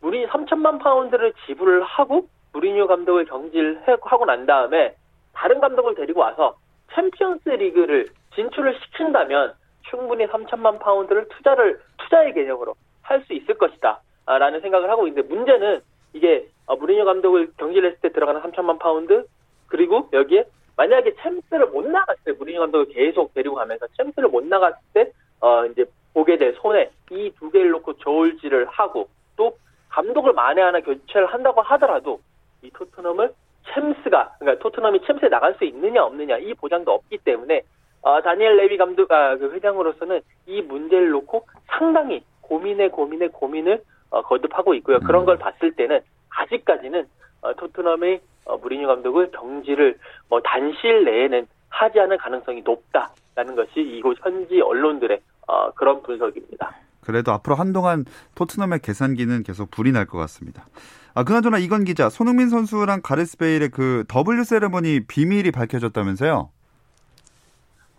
무리 0.00 0.26
3천만 0.26 0.80
파운드를 0.82 1.32
지불을 1.46 1.82
하고 1.84 2.28
무리뉴 2.52 2.86
감독을 2.86 3.24
경질하고 3.26 4.24
난 4.26 4.46
다음에 4.46 4.94
다른 5.32 5.60
감독을 5.60 5.94
데리고 5.94 6.20
와서 6.20 6.56
챔피언스 6.94 7.48
리그를 7.48 8.08
진출을 8.34 8.78
시킨다면 8.80 9.54
충분히 9.88 10.26
3천만 10.26 10.78
파운드를 10.78 11.28
투자를 11.28 11.80
투자의 11.98 12.32
개념으로 12.34 12.74
할 13.02 13.22
수 13.26 13.32
있을 13.34 13.56
것이다. 13.58 14.00
라는 14.26 14.60
생각을 14.60 14.88
하고 14.88 15.06
있는데 15.08 15.28
문제는 15.28 15.80
이게 16.14 16.46
어, 16.66 16.76
무리뉴 16.76 17.04
감독을 17.04 17.52
경질했을 17.58 17.98
때 18.00 18.12
들어가는 18.12 18.40
3천만 18.42 18.78
파운드 18.78 19.26
그리고 19.66 20.08
여기에 20.12 20.44
만약에 20.76 21.14
챔스를 21.22 21.66
못 21.66 21.86
나갔을 21.86 22.22
때 22.24 22.32
무리뉴 22.32 22.60
감독을 22.60 22.86
계속 22.86 23.34
데리고 23.34 23.56
가면서 23.56 23.86
챔스를 23.98 24.28
못 24.28 24.44
나갔을 24.44 24.78
때 24.94 25.10
어, 25.40 25.66
이제 25.66 25.84
보게 26.14 26.36
될 26.38 26.54
손해 26.60 26.90
이 27.10 27.30
두 27.38 27.50
개를 27.50 27.70
놓고 27.70 27.98
저울질을 27.98 28.66
하고 28.66 29.08
또 29.36 29.56
감독을 29.88 30.32
만에 30.32 30.62
하나 30.62 30.80
교체를 30.80 31.26
한다고 31.26 31.60
하더라도 31.62 32.20
이 32.62 32.70
토트넘을 32.70 33.32
챔스가 33.74 34.36
그러니까 34.38 34.62
토트넘이 34.62 35.00
챔스에 35.06 35.28
나갈 35.28 35.54
수 35.54 35.64
있느냐 35.64 36.02
없느냐 36.04 36.38
이 36.38 36.54
보장도 36.54 36.92
없기 36.92 37.18
때문에 37.18 37.62
어, 38.02 38.20
다니엘 38.22 38.56
레비 38.56 38.76
감독 38.76 39.10
아, 39.12 39.36
그 39.36 39.52
회장으로서는 39.52 40.20
이 40.46 40.60
문제를 40.62 41.10
놓고 41.10 41.46
상당히 41.66 42.24
고민에 42.40 42.88
고민에 42.88 43.28
고민을 43.28 43.82
어, 44.10 44.22
거듭하고 44.22 44.74
있고요. 44.74 44.98
그런 45.00 45.24
걸 45.24 45.38
봤을 45.38 45.72
때는 45.72 46.00
아직까지는 46.30 47.06
어, 47.42 47.54
토트넘의 47.54 48.20
어, 48.46 48.56
무리뉴 48.58 48.86
감독을 48.88 49.30
경질을 49.30 49.98
뭐 50.28 50.40
단실 50.40 51.04
내에는 51.04 51.46
하지 51.68 52.00
않을 52.00 52.18
가능성이 52.18 52.62
높다라는 52.62 53.54
것이 53.54 53.80
이곳 53.80 54.18
현지 54.20 54.60
언론들의 54.60 55.20
어, 55.46 55.70
그런 55.72 56.02
분석입니다. 56.02 56.74
그래도 57.00 57.32
앞으로 57.32 57.54
한동안 57.56 58.04
토트넘의 58.34 58.80
계산기는 58.80 59.42
계속 59.44 59.70
불이 59.70 59.92
날 59.92 60.06
것 60.06 60.18
같습니다. 60.18 60.66
아, 61.14 61.24
그나저나 61.24 61.58
이건 61.58 61.84
기자, 61.84 62.08
손흥민 62.08 62.48
선수랑 62.48 63.00
가레스 63.02 63.36
베일의 63.36 63.68
그 63.68 64.04
W 64.08 64.44
세레머니 64.44 65.00
비밀이 65.06 65.50
밝혀졌다면서요? 65.50 66.48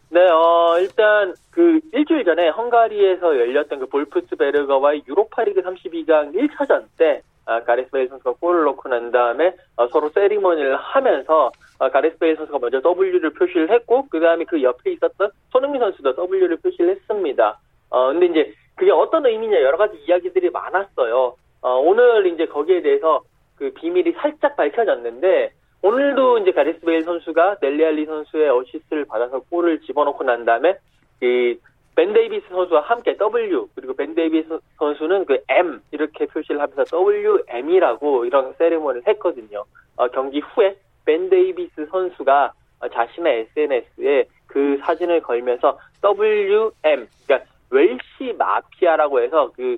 네, 0.10 0.30
어, 0.30 0.78
일단 0.80 1.36
그 1.52 1.80
일주일 1.92 2.26
전에 2.26 2.50
헝가리에서 2.50 3.40
열렸던 3.40 3.80
그 3.80 3.86
볼프스베르거와의 3.88 5.04
유로파리그 5.08 5.62
32강 5.62 6.36
1차전 6.36 6.86
때 6.98 7.22
아, 7.46 7.62
가레스 7.64 7.92
베일 7.92 8.08
선수가 8.08 8.34
골을 8.40 8.64
넣고 8.64 8.90
난 8.90 9.12
다음에 9.12 9.54
어, 9.76 9.88
서로 9.88 10.10
세리머니를 10.10 10.78
하면서 10.78 11.52
어, 11.78 11.90
가레스 11.90 12.18
베일 12.18 12.36
선수가 12.38 12.58
먼저 12.60 12.80
W를 12.80 13.30
표시를 13.32 13.70
했고 13.72 14.08
그 14.10 14.20
다음에 14.20 14.46
그 14.46 14.62
옆에 14.64 14.92
있었던 14.94 15.30
손흥민 15.52 15.82
선수도 15.82 16.16
W를 16.16 16.58
표시를 16.58 16.92
했습니다. 16.92 17.60
어, 17.90 18.08
근데 18.08 18.28
이제 18.28 18.54
그게 18.76 18.92
어떤 18.92 19.26
의미냐 19.26 19.62
여러 19.62 19.78
가지 19.78 19.98
이야기들이 20.08 20.50
많았어요. 20.50 21.36
어, 21.64 21.80
오늘 21.80 22.28
이제 22.28 22.46
거기에 22.46 22.82
대해서 22.82 23.22
그 23.56 23.72
비밀이 23.72 24.12
살짝 24.12 24.56
밝혀졌는데 24.58 25.54
오늘도 25.82 26.40
이제 26.40 26.52
가레스 26.52 26.80
베일 26.82 27.02
선수가 27.04 27.58
델리 27.62 27.86
알리 27.86 28.06
선수의 28.06 28.50
어시스트를 28.50 29.06
받아서 29.06 29.40
골을 29.50 29.80
집어넣고 29.82 30.24
난 30.26 30.44
다음에 30.46 30.78
이 31.22 31.45
벤 31.45 32.14
데이비스 32.14 32.48
선수와 32.50 32.82
함께 32.82 33.16
W 33.16 33.70
그리고 33.76 33.94
벤 33.94 34.14
데이비스 34.14 34.60
선수는 34.78 35.26
그 35.26 35.42
M 35.48 35.82
이렇게 35.92 36.26
표시를 36.26 36.60
하면서 36.60 36.84
WM이라고 36.94 38.26
이런 38.26 38.54
세리머니를 38.58 39.08
했거든요. 39.08 39.64
어, 39.96 40.08
경기 40.10 40.40
후에 40.40 40.76
벤 41.06 41.30
데이비스 41.30 41.88
선수가 41.90 42.54
자신의 42.92 43.48
SNS에 43.56 44.26
그 44.48 44.78
사진을 44.82 45.22
걸면서 45.22 45.80
WM 46.04 47.08
그러니까 47.26 47.50
Welsh 47.70 48.34
Mafia라고 48.38 49.22
해서 49.22 49.52
그 49.56 49.78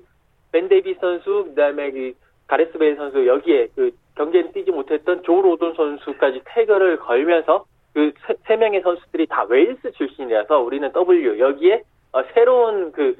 벤 0.55 0.69
데이비스 0.69 1.01
선수 1.01 1.43
그다음에 1.49 1.91
그 1.91 2.13
가레스 2.47 2.77
베일 2.77 2.95
선수 2.95 3.27
여기에 3.27 3.67
그 3.75 3.91
경기에 4.15 4.51
뛰지 4.53 4.71
못했던 4.71 5.21
조 5.23 5.41
로돈 5.41 5.73
선수까지 5.73 6.43
태그를 6.45 6.95
걸면서 6.95 7.65
그 7.93 8.30
세 8.30 8.55
명의 8.55 8.81
선수들이 8.81 9.27
다 9.27 9.43
웨일스 9.49 9.91
출신이라서 9.91 10.59
우리는 10.59 10.89
W 10.93 11.39
여기에 11.39 11.83
어, 12.13 12.23
새로운 12.33 12.93
그 12.93 13.17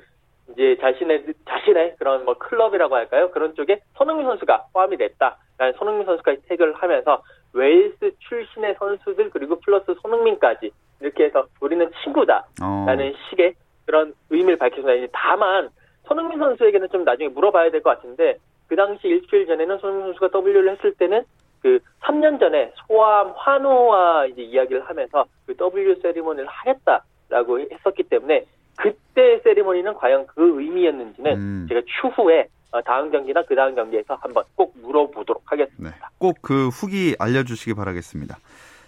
이제 0.53 0.77
자신의 0.79 1.25
자신의 1.45 1.95
그런 1.99 2.23
뭐 2.23 2.35
클럽이라고 2.35 2.95
할까요? 2.95 3.29
그런 3.31 3.53
쪽에 3.53 3.81
손흥민 3.97 4.25
선수가 4.27 4.67
포함이 4.71 4.95
됐다라는 4.95 5.73
손흥민 5.77 6.05
선수까지 6.05 6.41
태그를 6.47 6.73
하면서 6.75 7.21
웨일스 7.51 8.11
출신의 8.19 8.75
선수들 8.79 9.29
그리고 9.31 9.59
플러스 9.59 9.93
손흥민까지 10.01 10.71
이렇게 11.01 11.25
해서 11.25 11.47
우리는 11.59 11.91
친구다라는 12.01 13.11
어. 13.11 13.17
식의 13.29 13.55
그런 13.85 14.13
의미를 14.29 14.57
밝혀서 14.57 14.87
다만 15.11 15.69
손흥민 16.07 16.39
선수에게는 16.39 16.89
좀 16.89 17.04
나중에 17.15 17.29
물어봐야 17.29 17.71
될 17.71 17.81
것 17.81 17.91
같은데 17.91 18.37
그 18.67 18.75
당시 18.75 19.07
일주일 19.07 19.47
전에는 19.47 19.77
손흥민 19.79 20.13
선수가 20.13 20.39
W를 20.39 20.69
했을 20.71 20.93
때는 20.95 21.23
그 21.61 21.79
3년 22.01 22.39
전에 22.39 22.71
소암 22.87 23.33
환호와 23.35 24.27
이제 24.27 24.41
이야기를 24.43 24.87
하면서 24.87 25.25
그 25.45 25.55
W 25.55 25.95
세리머니를 26.01 26.47
하겠다라고 26.47 27.59
했었기 27.59 28.03
때문에 28.03 28.45
그때 28.75 29.39
세리머니는 29.43 29.93
과연 29.95 30.27
그 30.27 30.61
의미였는지는 30.61 31.33
음. 31.33 31.65
제가 31.69 31.81
추후에 31.99 32.47
어, 32.71 32.81
다음 32.81 33.09
경기나 33.09 33.41
그 33.43 33.55
다음 33.55 33.73
경기에서 33.73 34.15
한번 34.15 34.43
꼭 34.55 34.73
물어보도록 34.81 35.43
하겠습니다. 35.45 35.89
네, 35.89 36.05
꼭그 36.19 36.67
후기 36.69 37.15
알려주시기 37.17 37.73
바라겠습니다. 37.73 38.37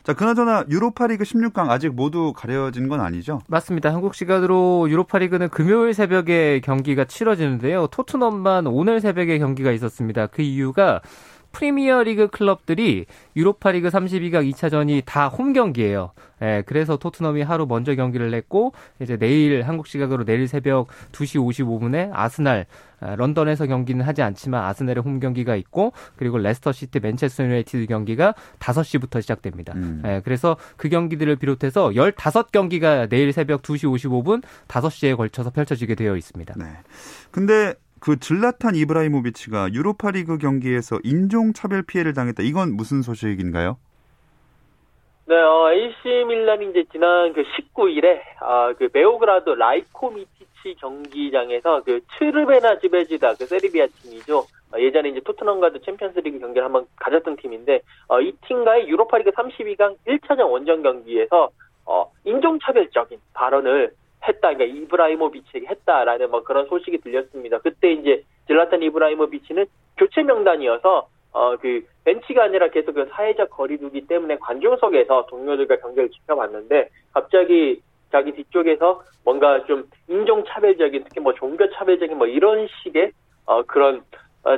자, 0.08 0.14
그나저나 0.14 0.64
유로파리그 0.70 1.26
16강 1.26 1.70
아직 1.70 1.94
모두 1.94 2.32
가려진 2.32 2.88
건 2.88 3.02
아니죠? 3.02 3.42
맞습니다. 3.50 3.94
한국 3.94 4.16
시간으로 4.16 4.90
유로파리그는 4.90 5.50
금요일 5.50 5.94
새벽에 5.94 6.62
경기가 6.62 7.04
치러지는데요. 7.04 7.88
토트넘만 7.88 8.68
오늘 8.68 9.02
새벽에 9.02 9.38
경기가 9.38 9.74
있었습니다. 9.74 10.28
그 10.28 10.44
이유가 10.44 11.02
프리미어 11.58 12.04
리그 12.04 12.28
클럽들이 12.28 13.08
유로파 13.36 13.72
리그 13.72 13.90
32강 13.90 14.48
2차전이 14.52 15.04
다 15.06 15.28
홈 15.28 15.54
경기예요. 15.54 16.12
예, 16.44 16.64
그래서 16.68 16.98
토트넘이 16.98 17.42
하루 17.42 17.66
먼저 17.66 17.96
경기를 17.96 18.30
냈고 18.30 18.74
이제 19.02 19.18
내일 19.18 19.64
한국 19.64 19.88
시각으로 19.88 20.24
내일 20.24 20.48
새벽 20.48 20.88
2시 21.14 21.40
55분에 21.40 22.12
아스날 22.14 22.68
아, 23.00 23.16
런던에서 23.16 23.66
경기는 23.66 24.06
하지 24.06 24.22
않지만 24.22 24.64
아스날의 24.66 25.04
홈 25.04 25.20
경기가 25.20 25.56
있고 25.56 25.94
그리고 26.16 26.38
레스터 26.38 26.72
시티 26.72 27.00
맨체스터 27.00 27.44
유나이티드 27.46 27.88
경기가 27.88 28.36
5시부터 28.60 29.22
시작됩니다. 29.24 29.74
음. 29.74 30.04
예, 30.06 30.22
그래서 30.24 30.58
그 30.76 30.90
경기들을 30.90 31.38
비롯해서 31.38 31.90
15경기가 31.90 33.10
내일 33.10 33.34
새벽 33.34 33.64
2시 33.64 33.92
55분 33.92 34.44
5시에 34.68 35.18
걸쳐서 35.18 35.50
펼쳐지게 35.50 35.96
되어 35.96 36.16
있습니다. 36.16 36.54
네. 36.56 36.66
근데 37.32 37.74
그 38.00 38.20
질라탄 38.20 38.76
이브라히모비치가 38.76 39.74
유로파리그 39.74 40.38
경기에서 40.38 41.00
인종차별 41.04 41.84
피해를 41.84 42.14
당했다. 42.14 42.44
이건 42.44 42.76
무슨 42.76 43.02
소식인가요? 43.02 43.78
네, 45.26 45.36
어, 45.36 45.70
AC 45.72 46.26
밀란이 46.26 46.70
이제 46.70 46.86
지난 46.92 47.34
그 47.34 47.44
19일에 47.44 48.22
아, 48.40 48.74
그 48.78 48.88
베오그라드 48.88 49.50
라이코 49.50 50.12
미티치 50.12 50.76
경기장에서 50.80 51.84
그 51.84 52.00
츠르베나 52.18 52.80
즈베즈다 52.80 53.34
그 53.36 53.46
세르비아 53.46 53.88
팀이죠. 53.88 54.46
어, 54.74 54.80
예전에 54.80 55.10
이제 55.10 55.20
토트넘과도 55.20 55.80
챔피언스리그 55.80 56.40
경기를 56.40 56.64
한번 56.64 56.86
가졌던 56.96 57.38
팀인데 57.38 57.82
어, 58.08 58.22
이 58.22 58.32
팀과의 58.48 58.88
유로파리그 58.88 59.32
32강 59.32 59.98
1차전 60.08 60.50
원정 60.50 60.82
경기에서 60.82 61.50
어, 61.86 62.12
인종차별적인 62.24 63.20
발언을 63.34 63.92
했다, 64.28 64.54
그러니까 64.54 64.66
이브라이모비치에게 64.66 65.68
했다라는 65.68 66.32
뭐 66.32 66.44
그런 66.44 66.68
소식이 66.68 67.00
들렸습니다. 67.00 67.60
그때 67.60 67.92
이제 67.92 68.24
질라탄 68.48 68.82
이브라이모비치는 68.84 69.66
교체 69.98 70.24
명단이어서 70.24 71.10
어 71.34 71.58
그 71.58 71.86
벤치가 72.04 72.46
아니라 72.46 72.70
계속 72.70 72.94
그 72.94 73.06
사회적 73.12 73.50
거리두기 73.50 74.08
때문에 74.08 74.38
관중석에서 74.38 75.28
동료들과 75.28 75.78
경기를 75.78 76.10
지켜봤는데 76.10 76.90
갑자기 77.14 77.82
자기 78.12 78.32
뒤쪽에서 78.32 79.04
뭔가 79.26 79.66
좀 79.66 79.90
인종 80.08 80.44
차별적인 80.46 81.04
특히 81.04 81.20
뭐 81.20 81.34
종교 81.34 81.70
차별적인 81.70 82.18
뭐 82.18 82.28
이런 82.28 82.68
식의 82.82 83.12
어 83.46 83.64
그런 83.64 84.02
어 84.46 84.58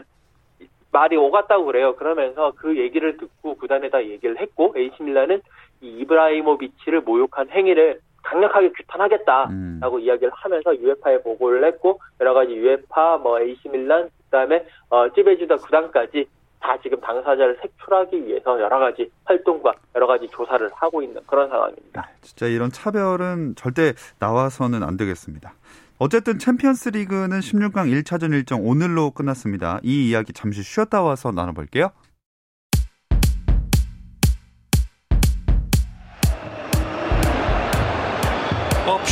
말이 0.92 1.18
오갔다고 1.18 1.66
그래요. 1.66 1.96
그러면서 1.96 2.54
그 2.56 2.78
얘기를 2.78 3.18
듣고 3.18 3.56
구단에다 3.56 4.06
얘기를 4.06 4.40
했고 4.40 4.74
AC 4.78 5.04
밀란은 5.04 5.42
이 5.82 6.00
이브라히모비치를 6.00 7.02
모욕한 7.02 7.50
행위를 7.50 8.00
강력하게 8.30 8.72
규탄하겠다라고 8.72 9.50
음. 9.50 10.00
이야기를 10.00 10.32
하면서 10.34 10.76
UEFA에 10.76 11.22
보고를 11.22 11.66
했고 11.66 12.00
여러 12.22 12.34
가지 12.34 12.54
UEFA 12.54 13.18
뭐 13.18 13.40
AC 13.40 13.70
밀란 13.70 14.10
그다음에 14.26 14.66
어 14.90 15.10
즈베즈다 15.10 15.56
구단까지 15.56 16.28
다 16.60 16.78
지금 16.84 17.00
당사자를 17.00 17.58
색출하기 17.62 18.26
위해서 18.28 18.60
여러 18.60 18.78
가지 18.80 19.10
활동과 19.26 19.74
여러 19.96 20.06
가지 20.06 20.28
조사를 20.28 20.70
하고 20.76 21.02
있는 21.02 21.22
그런 21.26 21.50
상황입니다. 21.50 22.02
네, 22.02 22.14
진짜 22.22 22.46
이런 22.48 22.70
차별은 22.70 23.56
절대 23.56 23.94
나와서는 24.20 24.84
안 24.84 24.98
되겠습니다. 24.98 25.54
어쨌든 25.98 26.38
챔피언스 26.38 26.90
리그는 26.90 27.40
16강 27.40 28.04
1차전 28.04 28.34
일정 28.34 28.66
오늘로 28.66 29.12
끝났습니다. 29.12 29.80
이 29.84 30.10
이야기 30.10 30.34
잠시 30.34 30.62
쉬었다 30.62 31.02
와서 31.02 31.32
나눠볼게요. 31.32 31.92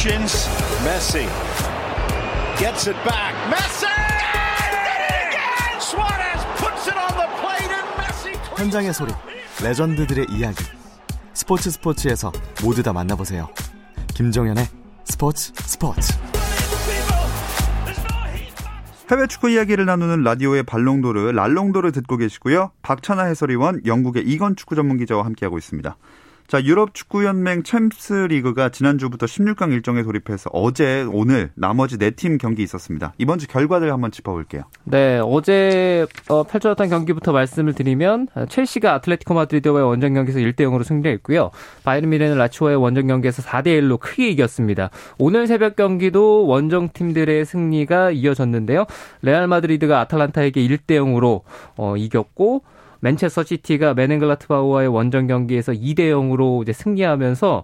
Possessions. 0.07 0.47
Messi 0.85 1.27
gets 2.57 2.87
it 2.87 2.95
back. 3.03 3.35
Messi! 3.49 3.85
Suarez 5.79 6.45
puts 6.57 6.87
it 6.87 6.97
on 6.97 7.11
the 7.17 7.27
plate 7.41 7.71
and 7.71 7.87
Messi. 7.97 8.33
현장의 8.57 8.93
소리, 8.93 9.11
레전드들의 9.61 10.27
이야기. 10.29 10.63
스포츠 11.33 11.69
스포츠에서 11.71 12.31
모두 12.63 12.83
다 12.83 12.93
만나보세요. 12.93 13.49
김정현의 14.13 14.67
스포츠 15.03 15.51
스포츠. 15.55 16.13
해외 19.09 19.27
축구 19.27 19.49
이야기를 19.49 19.85
나누는 19.85 20.23
라디오의 20.23 20.63
발롱도르, 20.63 21.31
랄롱도르 21.31 21.91
듣고 21.91 22.17
계시고요. 22.17 22.71
박찬하 22.81 23.25
해설위원, 23.25 23.81
영국의 23.85 24.23
이건 24.23 24.55
축구 24.55 24.75
전문 24.75 24.97
기자와 24.97 25.25
함께하고 25.25 25.57
있습니다. 25.57 25.95
자, 26.47 26.63
유럽 26.63 26.93
축구연맹 26.93 27.63
챔스 27.63 28.13
리그가 28.13 28.69
지난주부터 28.69 29.25
16강 29.25 29.73
일정에 29.73 30.01
돌입해서 30.03 30.49
어제, 30.53 31.05
오늘 31.11 31.51
나머지 31.55 31.97
네 31.97 32.11
팀 32.11 32.37
경기 32.37 32.63
있었습니다. 32.63 33.13
이번 33.17 33.37
주 33.37 33.49
결과들 33.49 33.91
한번 33.91 34.11
짚어볼게요. 34.11 34.63
네, 34.85 35.19
어제 35.21 36.07
어, 36.29 36.43
펼쳐졌던 36.43 36.87
경기부터 36.89 37.33
말씀을 37.33 37.73
드리면 37.73 38.29
첼시가 38.47 38.93
아틀레티코 38.93 39.33
마드리드와의 39.33 39.85
원정 39.85 40.13
경기에서 40.13 40.39
1대 40.39 40.61
0으로 40.61 40.85
승리했고요. 40.85 41.51
바이에른 41.83 42.07
미네는 42.09 42.37
라치오의 42.37 42.77
원정 42.77 43.07
경기에서 43.07 43.41
4대 43.41 43.67
1로 43.81 43.99
크게 43.99 44.29
이겼습니다. 44.29 44.89
오늘 45.17 45.47
새벽 45.47 45.75
경기도 45.75 46.47
원정 46.47 46.91
팀들의 46.93 47.43
승리가 47.45 48.11
이어졌는데요. 48.11 48.85
레알 49.21 49.47
마드리드가 49.47 49.99
아탈란타에게 49.99 50.65
1대 50.65 50.91
0으로 50.91 51.41
어, 51.75 51.97
이겼고 51.97 52.63
맨체스터 52.99 53.43
시티가 53.43 53.93
메넨글라트바우와의 53.93 54.87
원정 54.87 55.27
경기에서 55.27 55.73
2대 55.73 55.99
0으로 55.99 56.61
이제 56.61 56.73
승리하면서 56.73 57.63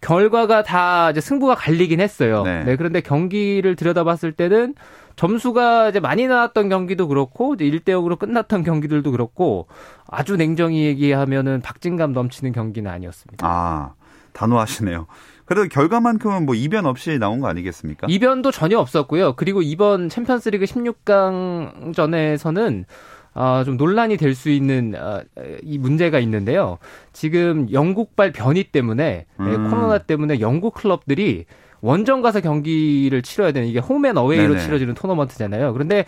결과가 0.00 0.62
다 0.62 1.10
이제 1.10 1.20
승부가 1.20 1.54
갈리긴 1.54 2.00
했어요. 2.00 2.42
네. 2.42 2.64
네. 2.64 2.76
그런데 2.76 3.00
경기를 3.00 3.76
들여다봤을 3.76 4.32
때는 4.32 4.74
점수가 5.16 5.90
이제 5.90 6.00
많이 6.00 6.26
나왔던 6.26 6.70
경기도 6.70 7.08
그렇고 7.08 7.54
이제 7.54 7.66
1대 7.66 7.90
0으로 7.90 8.18
끝났던 8.18 8.64
경기들도 8.64 9.10
그렇고 9.10 9.66
아주 10.08 10.36
냉정히 10.36 10.84
얘기하면은 10.84 11.60
박진감 11.60 12.12
넘치는 12.12 12.52
경기는 12.52 12.90
아니었습니다. 12.90 13.46
아, 13.46 13.92
단호하시네요. 14.32 15.06
그래도 15.44 15.68
결과만큼은 15.68 16.46
뭐 16.46 16.54
이변 16.54 16.86
없이 16.86 17.18
나온 17.18 17.40
거 17.40 17.48
아니겠습니까? 17.48 18.06
이변도 18.08 18.52
전혀 18.52 18.78
없었고요. 18.78 19.34
그리고 19.34 19.60
이번 19.62 20.08
챔피언스리그 20.08 20.64
16강전에서는 20.64 22.84
아, 23.34 23.62
좀 23.64 23.76
논란이 23.76 24.16
될 24.16 24.34
수 24.34 24.50
있는 24.50 24.94
아, 24.96 25.22
이 25.62 25.78
문제가 25.78 26.18
있는데요. 26.20 26.78
지금 27.12 27.70
영국발 27.72 28.32
변이 28.32 28.64
때문에 28.64 29.26
네, 29.38 29.44
음. 29.44 29.70
코로나 29.70 29.98
때문에 29.98 30.40
영국 30.40 30.74
클럽들이 30.74 31.44
원정 31.80 32.22
가서 32.22 32.40
경기를 32.40 33.22
치러야 33.22 33.52
되는 33.52 33.68
이게 33.68 33.78
홈앤 33.78 34.16
어웨이로 34.16 34.54
네네. 34.54 34.60
치러지는 34.64 34.94
토너먼트잖아요. 34.94 35.72
그런데 35.72 36.04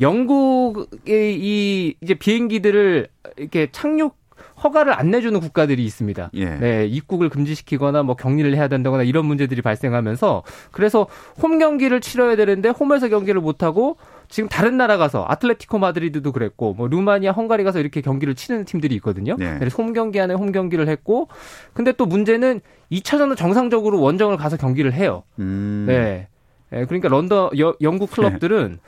영국의 0.00 1.38
이 1.40 1.94
이제 2.00 2.14
비행기들을 2.14 3.08
이렇게 3.36 3.68
착륙 3.72 4.16
허가를 4.64 4.92
안 4.98 5.10
내주는 5.10 5.38
국가들이 5.38 5.84
있습니다. 5.84 6.30
예. 6.34 6.44
네, 6.56 6.86
입국을 6.86 7.28
금지시키거나 7.28 8.02
뭐 8.02 8.16
격리를 8.16 8.52
해야 8.56 8.66
된다거나 8.68 9.02
이런 9.02 9.26
문제들이 9.26 9.60
발생하면서 9.62 10.42
그래서 10.72 11.06
홈 11.42 11.58
경기를 11.58 12.00
치러야 12.00 12.34
되는데 12.34 12.70
홈에서 12.70 13.08
경기를 13.08 13.40
못 13.42 13.62
하고 13.62 13.98
지금 14.28 14.48
다른 14.48 14.78
나라 14.78 14.96
가서 14.96 15.26
아틀레티코 15.28 15.78
마드리드도 15.78 16.32
그랬고 16.32 16.72
뭐 16.72 16.88
루마니아, 16.88 17.32
헝가리 17.32 17.62
가서 17.62 17.78
이렇게 17.78 18.00
경기를 18.00 18.34
치는 18.34 18.64
팀들이 18.64 18.94
있거든요. 18.96 19.36
네. 19.38 19.58
그래서 19.58 19.80
홈 19.82 19.92
경기 19.92 20.18
안에 20.18 20.32
홈 20.34 20.50
경기를 20.50 20.88
했고 20.88 21.28
근데 21.74 21.92
또 21.92 22.06
문제는 22.06 22.60
2차전은 22.90 23.36
정상적으로 23.36 24.00
원정을 24.00 24.38
가서 24.38 24.56
경기를 24.56 24.94
해요. 24.94 25.24
음. 25.38 25.84
네. 25.86 26.28
네, 26.70 26.84
그러니까 26.86 27.08
런던 27.08 27.50
여- 27.58 27.74
영국 27.82 28.10
클럽들은 28.10 28.78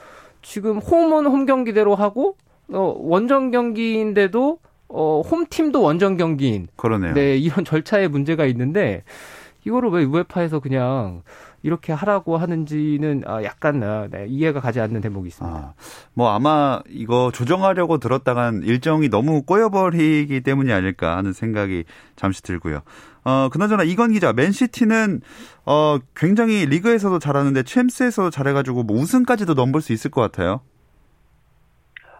지금 0.42 0.78
홈은 0.78 1.26
홈 1.26 1.44
경기대로 1.44 1.94
하고 1.94 2.36
어, 2.72 2.94
원정 2.98 3.50
경기인데도 3.52 4.58
어, 4.88 5.22
홈팀도 5.22 5.82
원정 5.82 6.16
경기인. 6.16 6.68
그러네요. 6.76 7.14
네, 7.14 7.36
이런 7.36 7.64
절차에 7.64 8.08
문제가 8.08 8.46
있는데 8.46 9.02
이거를 9.64 9.90
왜 9.90 10.04
우에파에서 10.04 10.60
그냥 10.60 11.22
이렇게 11.62 11.92
하라고 11.92 12.36
하는지는 12.36 13.24
아, 13.26 13.42
약간 13.42 13.82
아, 13.82 14.06
네, 14.08 14.26
이해가 14.28 14.60
가지 14.60 14.80
않는 14.80 15.00
대목이 15.00 15.28
있습니다. 15.28 15.56
아, 15.56 15.74
뭐 16.14 16.30
아마 16.30 16.80
이거 16.88 17.32
조정하려고 17.34 17.98
들었다간 17.98 18.62
일정이 18.62 19.08
너무 19.08 19.42
꼬여버리기 19.42 20.42
때문이 20.42 20.72
아닐까 20.72 21.16
하는 21.16 21.32
생각이 21.32 21.84
잠시 22.14 22.42
들고요. 22.42 22.82
어, 23.24 23.48
그나저나 23.50 23.82
이건 23.82 24.12
기자, 24.12 24.32
맨시티는 24.32 25.20
어, 25.64 25.98
굉장히 26.14 26.66
리그에서도 26.66 27.18
잘하는데 27.18 27.64
챔스에서도 27.64 28.30
잘해가지고 28.30 28.84
뭐 28.84 28.96
우승까지도 28.98 29.54
넘볼 29.54 29.82
수 29.82 29.92
있을 29.92 30.12
것 30.12 30.20
같아요. 30.20 30.60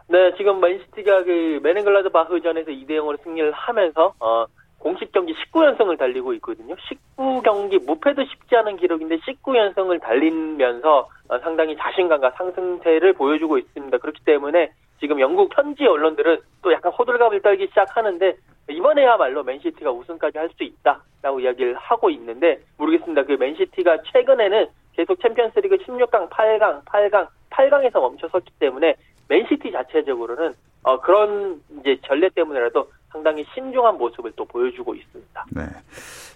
네, 0.09 0.33
지금 0.37 0.61
맨시티가 0.61 1.23
그 1.23 1.59
묀헨글라트바흐전에서 1.63 2.71
2대 2.71 2.91
0으로 2.91 3.21
승리를 3.23 3.51
하면서 3.51 4.13
어, 4.21 4.45
공식 4.79 5.11
경기 5.11 5.33
19연승을 5.33 5.97
달리고 5.97 6.33
있거든요. 6.35 6.75
19경기 7.17 7.83
무패도 7.85 8.23
쉽지 8.23 8.55
않은 8.55 8.77
기록인데 8.77 9.17
19연승을 9.17 10.01
달리면서 10.01 11.09
어, 11.27 11.39
상당히 11.39 11.75
자신감과 11.75 12.31
상승세를 12.31 13.13
보여주고 13.13 13.57
있습니다. 13.57 13.97
그렇기 13.97 14.23
때문에 14.23 14.71
지금 15.01 15.19
영국 15.19 15.55
현지 15.55 15.85
언론들은 15.85 16.37
또 16.61 16.71
약간 16.71 16.91
호들갑을 16.93 17.41
떨기 17.41 17.67
시작하는데 17.67 18.37
이번에야말로 18.69 19.43
맨시티가 19.43 19.91
우승까지 19.91 20.37
할 20.37 20.49
수 20.57 20.63
있다라고 20.63 21.41
이야기를 21.41 21.75
하고 21.75 22.09
있는데 22.09 22.59
모르겠습니다. 22.77 23.23
그 23.23 23.33
맨시티가 23.33 24.03
최근에는 24.13 24.67
계속 24.93 25.21
챔피언스리그 25.21 25.77
16강, 25.77 26.29
8강, 26.29 26.83
8강, 26.85 27.27
8강에서 27.51 27.99
멈춰섰기 27.99 28.51
때문에 28.59 28.95
맨시티 29.27 29.71
자체적으로는 29.71 30.53
어, 30.83 30.99
그런 31.01 31.61
이제 31.79 31.99
전례 32.05 32.29
때문에라도 32.29 32.89
상당히 33.17 33.43
신중한 33.53 33.97
모습을 33.97 34.31
또 34.35 34.45
보여주고 34.45 34.93
있습니다. 34.93 35.45
네. 35.51 35.63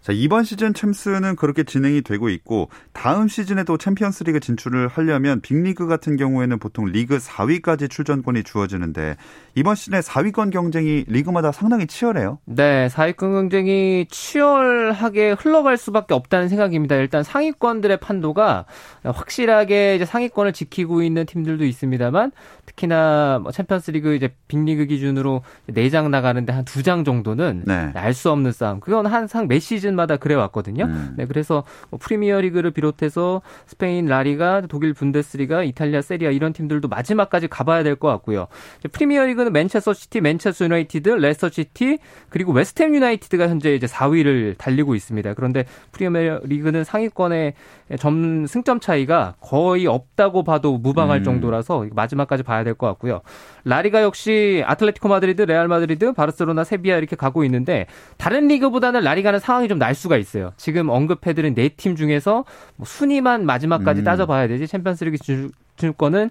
자, 0.01 0.11
이번 0.11 0.43
시즌 0.43 0.73
챔스는 0.73 1.35
그렇게 1.35 1.63
진행이 1.63 2.01
되고 2.01 2.27
있고 2.29 2.69
다음 2.91 3.27
시즌에도 3.27 3.77
챔피언스 3.77 4.23
리그 4.23 4.39
진출을 4.39 4.87
하려면 4.87 5.41
빅리그 5.41 5.85
같은 5.85 6.17
경우에는 6.17 6.57
보통 6.57 6.85
리그 6.85 7.17
4위까지 7.17 7.87
출전권이 7.87 8.43
주어지는데 8.43 9.15
이번 9.53 9.75
시즌에 9.75 9.99
4위권 9.99 10.51
경쟁이 10.51 11.05
리그마다 11.07 11.51
상당히 11.51 11.85
치열해요. 11.85 12.39
네, 12.45 12.87
4위권 12.87 13.19
경쟁이 13.19 14.07
치열하게 14.09 15.33
흘러갈 15.33 15.77
수밖에 15.77 16.15
없다는 16.15 16.49
생각입니다. 16.49 16.95
일단 16.95 17.21
상위권들의 17.21 17.97
판도가 17.97 18.65
확실하게 19.03 19.97
이제 19.97 20.05
상위권을 20.05 20.53
지키고 20.53 21.03
있는 21.03 21.27
팀들도 21.27 21.63
있습니다만 21.63 22.31
특히나 22.65 23.39
뭐 23.43 23.51
챔피언스 23.51 23.91
리그 23.91 24.15
이제 24.15 24.33
빅리그 24.47 24.85
기준으로 24.85 25.43
4장 25.69 26.09
나가는데 26.09 26.53
한 26.53 26.65
2장 26.79 27.05
정도는 27.05 27.63
네. 27.65 27.91
알수 27.93 28.31
없는 28.31 28.51
싸움. 28.51 28.79
그건 28.79 29.05
항상 29.05 29.47
매 29.47 29.59
시즌마다 29.59 30.17
그래 30.17 30.35
왔거든요. 30.35 30.85
음. 30.85 31.13
네, 31.17 31.25
그래서 31.25 31.63
뭐 31.89 31.99
프리미어리그를 32.01 32.71
비롯해서 32.71 33.41
스페인 33.67 34.05
라리가, 34.05 34.61
독일 34.69 34.93
분데스리가, 34.93 35.63
이탈리아 35.63 36.01
세리에 36.01 36.26
A 36.26 36.31
이런 36.31 36.53
팀들도 36.53 36.87
마지막까지 36.87 37.47
가봐야 37.47 37.83
될 37.83 37.95
것 37.95 38.07
같고요. 38.07 38.47
프리미어리그는 38.91 39.51
맨체스터 39.53 39.93
시티, 39.93 40.21
맨체스터 40.21 40.65
유나이티드, 40.65 41.09
레스터 41.09 41.49
시티 41.49 41.99
그리고 42.29 42.51
웨스트햄 42.53 42.95
유나이티드가 42.95 43.47
현재 43.47 43.75
이제 43.75 43.85
4위를 43.87 44.57
달리고 44.57 44.95
있습니다. 44.95 45.33
그런데 45.35 45.65
프리미어리그는 45.91 46.83
상위권의 46.83 47.53
점 47.99 48.45
승점 48.47 48.79
차이가 48.79 49.35
거의 49.41 49.87
없다고 49.87 50.43
봐도 50.43 50.77
무방할 50.77 51.19
음. 51.19 51.23
정도라서 51.23 51.85
마지막까지 51.91 52.43
봐야 52.43 52.63
될 52.63 52.71
것 52.75 52.87
같고요. 52.87 53.21
라리가 53.65 54.01
역시 54.01 54.63
아틀레티코 54.65 55.09
마드리드, 55.09 55.41
레알 55.43 55.67
마드리드, 55.67 56.13
바르셀로나, 56.13 56.50
세비야 56.63 56.97
이렇게 56.97 57.15
가고 57.15 57.43
있는데 57.43 57.87
다른 58.17 58.47
리그보다는 58.47 59.01
라리가는 59.01 59.39
상황이 59.39 59.67
좀 59.67 59.79
나을 59.79 59.95
수가 59.95 60.17
있어요. 60.17 60.51
지금 60.57 60.89
언급해드린 60.89 61.55
네 61.55 61.69
팀 61.69 61.95
중에서 61.95 62.45
뭐 62.75 62.85
순위만 62.85 63.45
마지막까지 63.45 64.01
음. 64.01 64.03
따져봐야 64.03 64.47
되지 64.47 64.67
챔피언스리그 64.67 65.17
진출권은 65.17 66.29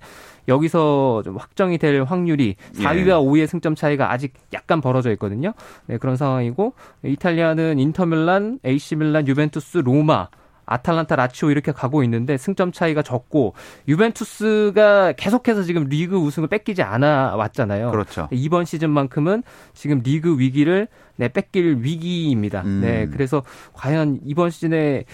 여기서 0.49 1.23
좀 1.25 1.37
확정이 1.37 1.79
될 1.79 2.03
확률이 2.03 2.57
예. 2.79 2.83
4위와 2.83 3.23
5위의 3.25 3.47
승점 3.47 3.75
차이가 3.75 4.13
아직 4.13 4.35
약간 4.53 4.81
벌어져 4.81 5.11
있거든요. 5.13 5.53
네, 5.87 5.99
그런 5.99 6.17
상황이고 6.17 6.75
이탈리아는 7.05 7.79
인터밀란, 7.79 8.61
AC 8.65 8.97
밀란, 8.97 9.27
유벤투스, 9.29 9.79
로마 9.79 10.29
아탈란타, 10.71 11.17
라치오 11.17 11.51
이렇게 11.51 11.73
가고 11.73 12.03
있는데 12.05 12.37
승점 12.39 12.71
차이가 12.73 13.03
적고 13.03 13.55
유벤투스가 13.89 15.13
계속해서 15.13 15.63
지금 15.65 15.85
리그 15.89 16.17
우승을 16.17 16.49
뺏기지 16.49 16.83
않아 16.83 17.35
왔잖아요. 17.37 17.91
그렇죠. 17.91 18.29
이번 18.31 18.65
시즌만큼은 18.65 19.43
지금 19.75 20.01
리그 20.05 20.39
위기를 20.39 20.89
네, 21.17 21.29
뺏길 21.29 21.79
위기입니다. 21.81 22.63
음. 22.63 22.81
네, 22.83 23.07
그래서 23.11 23.43
과연 23.73 24.21
이번 24.25 24.51
시즌에 24.51 25.05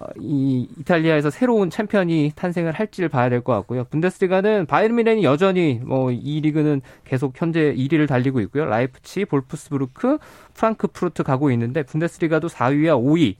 어, 0.00 0.06
이 0.18 0.66
이탈리아에서 0.78 1.28
새로운 1.28 1.68
챔피언이 1.68 2.32
탄생을 2.34 2.72
할지를 2.72 3.10
봐야 3.10 3.28
될 3.28 3.42
것 3.42 3.52
같고요. 3.52 3.84
분데스리가는 3.90 4.64
바이에른 4.64 4.96
뮌헨이 4.96 5.22
여전히 5.22 5.80
뭐 5.84 6.10
이 6.10 6.40
리그는 6.40 6.80
계속 7.04 7.34
현재 7.36 7.74
1위를 7.74 8.08
달리고 8.08 8.40
있고요. 8.40 8.64
라이프치히, 8.64 9.26
볼프스부르크, 9.26 10.16
프랑크푸르트 10.54 11.22
가고 11.24 11.50
있는데 11.50 11.82
분데스리가도 11.82 12.48
4위와 12.48 12.98
5위 13.04 13.34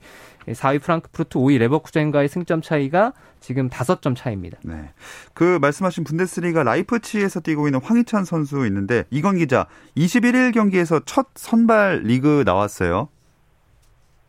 4위 0.47 0.81
프랑크푸르트 0.81 1.39
5위 1.39 1.57
레버쿠젠과의 1.59 2.27
승점 2.27 2.61
차이가 2.61 3.13
지금 3.39 3.69
5점 3.69 4.15
차입니다. 4.15 4.57
네. 4.63 4.91
그 5.33 5.57
말씀하신 5.61 6.03
분데스리가 6.03 6.63
라이프치히에서 6.63 7.41
뛰고 7.41 7.67
있는 7.67 7.81
황희찬 7.81 8.25
선수 8.25 8.65
있는데 8.67 9.03
이건 9.09 9.37
기자 9.37 9.67
21일 9.97 10.53
경기에서 10.53 11.01
첫 11.05 11.27
선발 11.35 12.03
리그 12.03 12.43
나왔어요. 12.45 13.09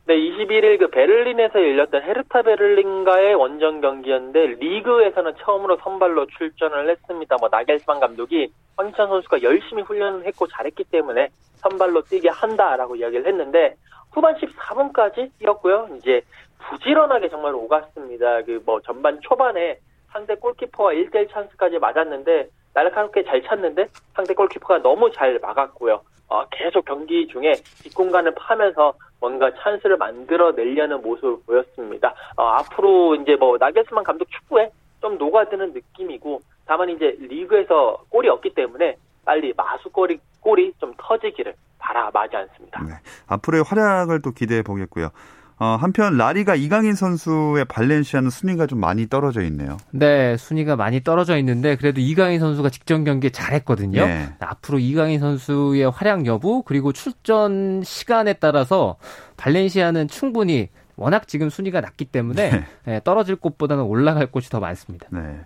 네, 0.06 0.16
21일 0.16 0.78
그 0.78 0.90
베를린에서 0.90 1.54
열렸던 1.58 2.02
헤르타 2.02 2.42
베를린과의 2.42 3.34
원정 3.36 3.80
경기였는데 3.80 4.46
리그에서는 4.60 5.32
처음으로 5.42 5.78
선발로 5.82 6.26
출전을 6.26 6.90
했습니다. 6.90 7.36
뭐 7.40 7.48
나겔스만 7.50 8.00
감독이 8.00 8.50
황희찬 8.76 9.08
선수가 9.08 9.42
열심히 9.42 9.82
훈련을 9.82 10.26
했고 10.26 10.46
잘했기 10.46 10.84
때문에 10.84 11.28
선발로 11.56 12.02
뛰게 12.02 12.28
한다라고 12.28 12.96
이야기를 12.96 13.26
했는데 13.26 13.76
후반 14.14 14.34
14분까지 14.36 15.30
뛰었고요. 15.38 15.88
이제 15.96 16.22
부지런하게 16.70 17.28
정말 17.28 17.54
오갔습니다. 17.54 18.42
그 18.42 18.60
뭐 18.64 18.80
전반 18.80 19.20
초반에 19.20 19.78
상대 20.12 20.34
골키퍼와 20.36 20.92
1대1 20.92 21.30
찬스까지 21.30 21.78
맞았는데 21.78 22.48
날카롭게 22.72 23.24
잘 23.24 23.42
찼는데 23.42 23.88
상대 24.14 24.32
골키퍼가 24.34 24.78
너무 24.78 25.10
잘 25.12 25.38
막았고요. 25.40 26.00
어, 26.28 26.44
계속 26.50 26.84
경기 26.84 27.26
중에 27.28 27.52
뒷공간을 27.82 28.34
파면서 28.34 28.94
뭔가 29.20 29.50
찬스를 29.54 29.96
만들어내려는 29.98 31.02
모습을 31.02 31.36
보였습니다. 31.46 32.14
어, 32.36 32.44
앞으로 32.44 33.16
이제 33.16 33.36
뭐 33.36 33.56
나겔스만 33.58 34.04
감독 34.04 34.30
축구에 34.30 34.70
좀 35.00 35.18
녹아드는 35.18 35.72
느낌이고 35.72 36.40
다만 36.66 36.88
이제 36.88 37.16
리그에서 37.20 37.98
골이 38.08 38.28
없기 38.28 38.54
때문에 38.54 38.96
빨리 39.24 39.52
마수골이 39.56 40.18
골이 40.40 40.72
좀 40.78 40.92
터지기를 40.98 41.54
바라마지 41.78 42.36
않습니다. 42.36 42.82
네. 42.82 42.92
앞으로의 43.26 43.64
활약을 43.64 44.22
또 44.22 44.32
기대해 44.32 44.62
보겠고요. 44.62 45.10
어, 45.56 45.76
한편 45.80 46.16
라리가 46.16 46.56
이강인 46.56 46.94
선수의 46.94 47.64
발렌시아는 47.66 48.28
순위가 48.28 48.66
좀 48.66 48.80
많이 48.80 49.08
떨어져 49.08 49.42
있네요. 49.42 49.76
네, 49.92 50.36
순위가 50.36 50.74
많이 50.74 51.02
떨어져 51.02 51.38
있는데 51.38 51.76
그래도 51.76 52.00
이강인 52.00 52.40
선수가 52.40 52.70
직전 52.70 53.04
경기에 53.04 53.30
잘했거든요. 53.30 54.04
네. 54.04 54.28
앞으로 54.40 54.80
이강인 54.80 55.20
선수의 55.20 55.90
활약 55.90 56.26
여부 56.26 56.62
그리고 56.64 56.92
출전 56.92 57.82
시간에 57.84 58.32
따라서 58.34 58.96
발렌시아는 59.36 60.08
충분히 60.08 60.70
워낙 60.96 61.28
지금 61.28 61.50
순위가 61.50 61.80
낮기 61.80 62.06
때문에 62.06 62.50
네. 62.50 62.64
네, 62.84 63.00
떨어질 63.04 63.36
곳보다는 63.36 63.84
올라갈 63.84 64.26
곳이 64.26 64.50
더 64.50 64.58
많습니다. 64.58 65.06
네. 65.10 65.40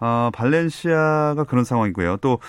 어, 0.00 0.30
발렌시아가 0.32 1.44
그런 1.44 1.64
상황이고요. 1.64 2.16
또 2.22 2.40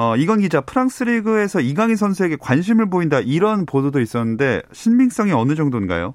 어, 0.00 0.16
이건 0.16 0.40
기자 0.40 0.62
프랑스 0.62 1.04
리그에서 1.04 1.60
이강인 1.60 1.94
선수에게 1.94 2.36
관심을 2.40 2.88
보인다 2.88 3.20
이런 3.20 3.66
보도도 3.66 4.00
있었는데 4.00 4.62
신빙성이 4.72 5.32
어느 5.32 5.54
정도인가요? 5.54 6.14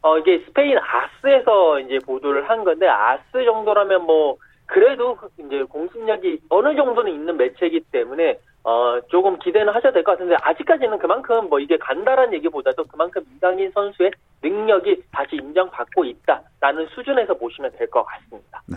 어, 0.00 0.16
이게 0.16 0.42
스페인 0.46 0.78
아스에서 0.78 1.80
이제 1.80 1.98
보도를 1.98 2.48
한 2.48 2.64
건데, 2.64 2.88
아스 2.88 3.44
정도라면 3.44 4.06
뭐, 4.06 4.38
그래도 4.64 5.18
이제 5.38 5.64
공신력이 5.64 6.40
어느 6.48 6.74
정도는 6.74 7.12
있는 7.12 7.36
매체이기 7.36 7.80
때문에, 7.92 8.38
어, 8.68 8.98
조금 9.08 9.38
기대는 9.38 9.72
하셔야 9.72 9.92
될 9.92 10.02
것 10.02 10.12
같은데, 10.12 10.34
아직까지는 10.42 10.98
그만큼 10.98 11.48
뭐 11.48 11.60
이게 11.60 11.78
간다란 11.78 12.34
얘기보다도 12.34 12.84
그만큼 12.86 13.22
이강인 13.36 13.70
선수의 13.72 14.10
능력이 14.42 15.02
다시 15.12 15.36
인정받고 15.36 16.04
있다라는 16.04 16.88
수준에서 16.94 17.34
보시면 17.34 17.70
될 17.78 17.88
것 17.90 18.04
같습니다. 18.04 18.62
네. 18.66 18.76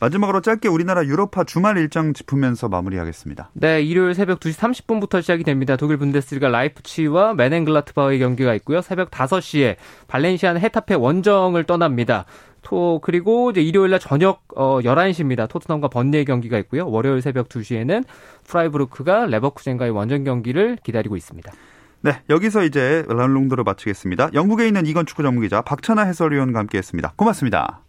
마지막으로 0.00 0.40
짧게 0.40 0.68
우리나라 0.68 1.04
유럽파 1.04 1.44
주말 1.44 1.76
일정 1.76 2.14
짚으면서 2.14 2.68
마무리하겠습니다. 2.70 3.50
네, 3.52 3.82
일요일 3.82 4.14
새벽 4.14 4.40
2시 4.40 4.58
30분부터 4.58 5.20
시작이 5.20 5.44
됩니다. 5.44 5.76
독일 5.76 5.98
분데스리가 5.98 6.48
라이프치와 6.48 7.34
메넨글라트바의 7.34 8.18
경기가 8.18 8.54
있고요. 8.54 8.80
새벽 8.80 9.10
5시에 9.10 9.76
발렌시아는 10.08 10.62
헤타페 10.62 10.94
원정을 10.94 11.64
떠납니다. 11.64 12.24
토 12.66 12.98
그리고 13.00 13.52
이제 13.52 13.60
일요일 13.62 13.90
날 13.92 14.00
저녁 14.00 14.42
어 14.56 14.80
11시입니다. 14.80 15.48
토트넘과 15.48 15.86
번니의 15.86 16.24
경기가 16.24 16.58
있고요. 16.58 16.88
월요일 16.90 17.22
새벽 17.22 17.48
2시에는 17.48 18.04
프라이브루크가 18.44 19.26
레버쿠젠과의 19.26 19.92
원정 19.92 20.24
경기를 20.24 20.76
기다리고 20.82 21.16
있습니다. 21.16 21.52
네, 22.00 22.20
여기서 22.28 22.64
이제 22.64 23.04
란롱도를 23.08 23.62
마치겠습니다. 23.62 24.30
영국에 24.34 24.66
있는 24.66 24.84
이건 24.86 25.06
축구 25.06 25.22
전문 25.22 25.44
기자 25.44 25.62
박찬아 25.62 26.02
해설위원과 26.02 26.58
함께 26.58 26.78
했습니다. 26.78 27.12
고맙습니다. 27.14 27.82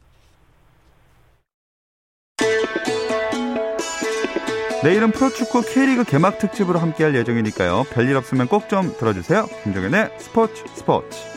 내일은 4.83 5.11
프로축구 5.11 5.63
K리그 5.63 6.03
개막 6.03 6.37
특집으로 6.37 6.77
함께할 6.79 7.15
예정이니까요. 7.15 7.85
별일 7.91 8.15
없으면 8.15 8.47
꼭 8.47 8.69
좀 8.69 8.93
들어주세요. 8.99 9.47
김종현의 9.63 10.11
스포츠 10.19 10.63
스포츠. 10.75 11.36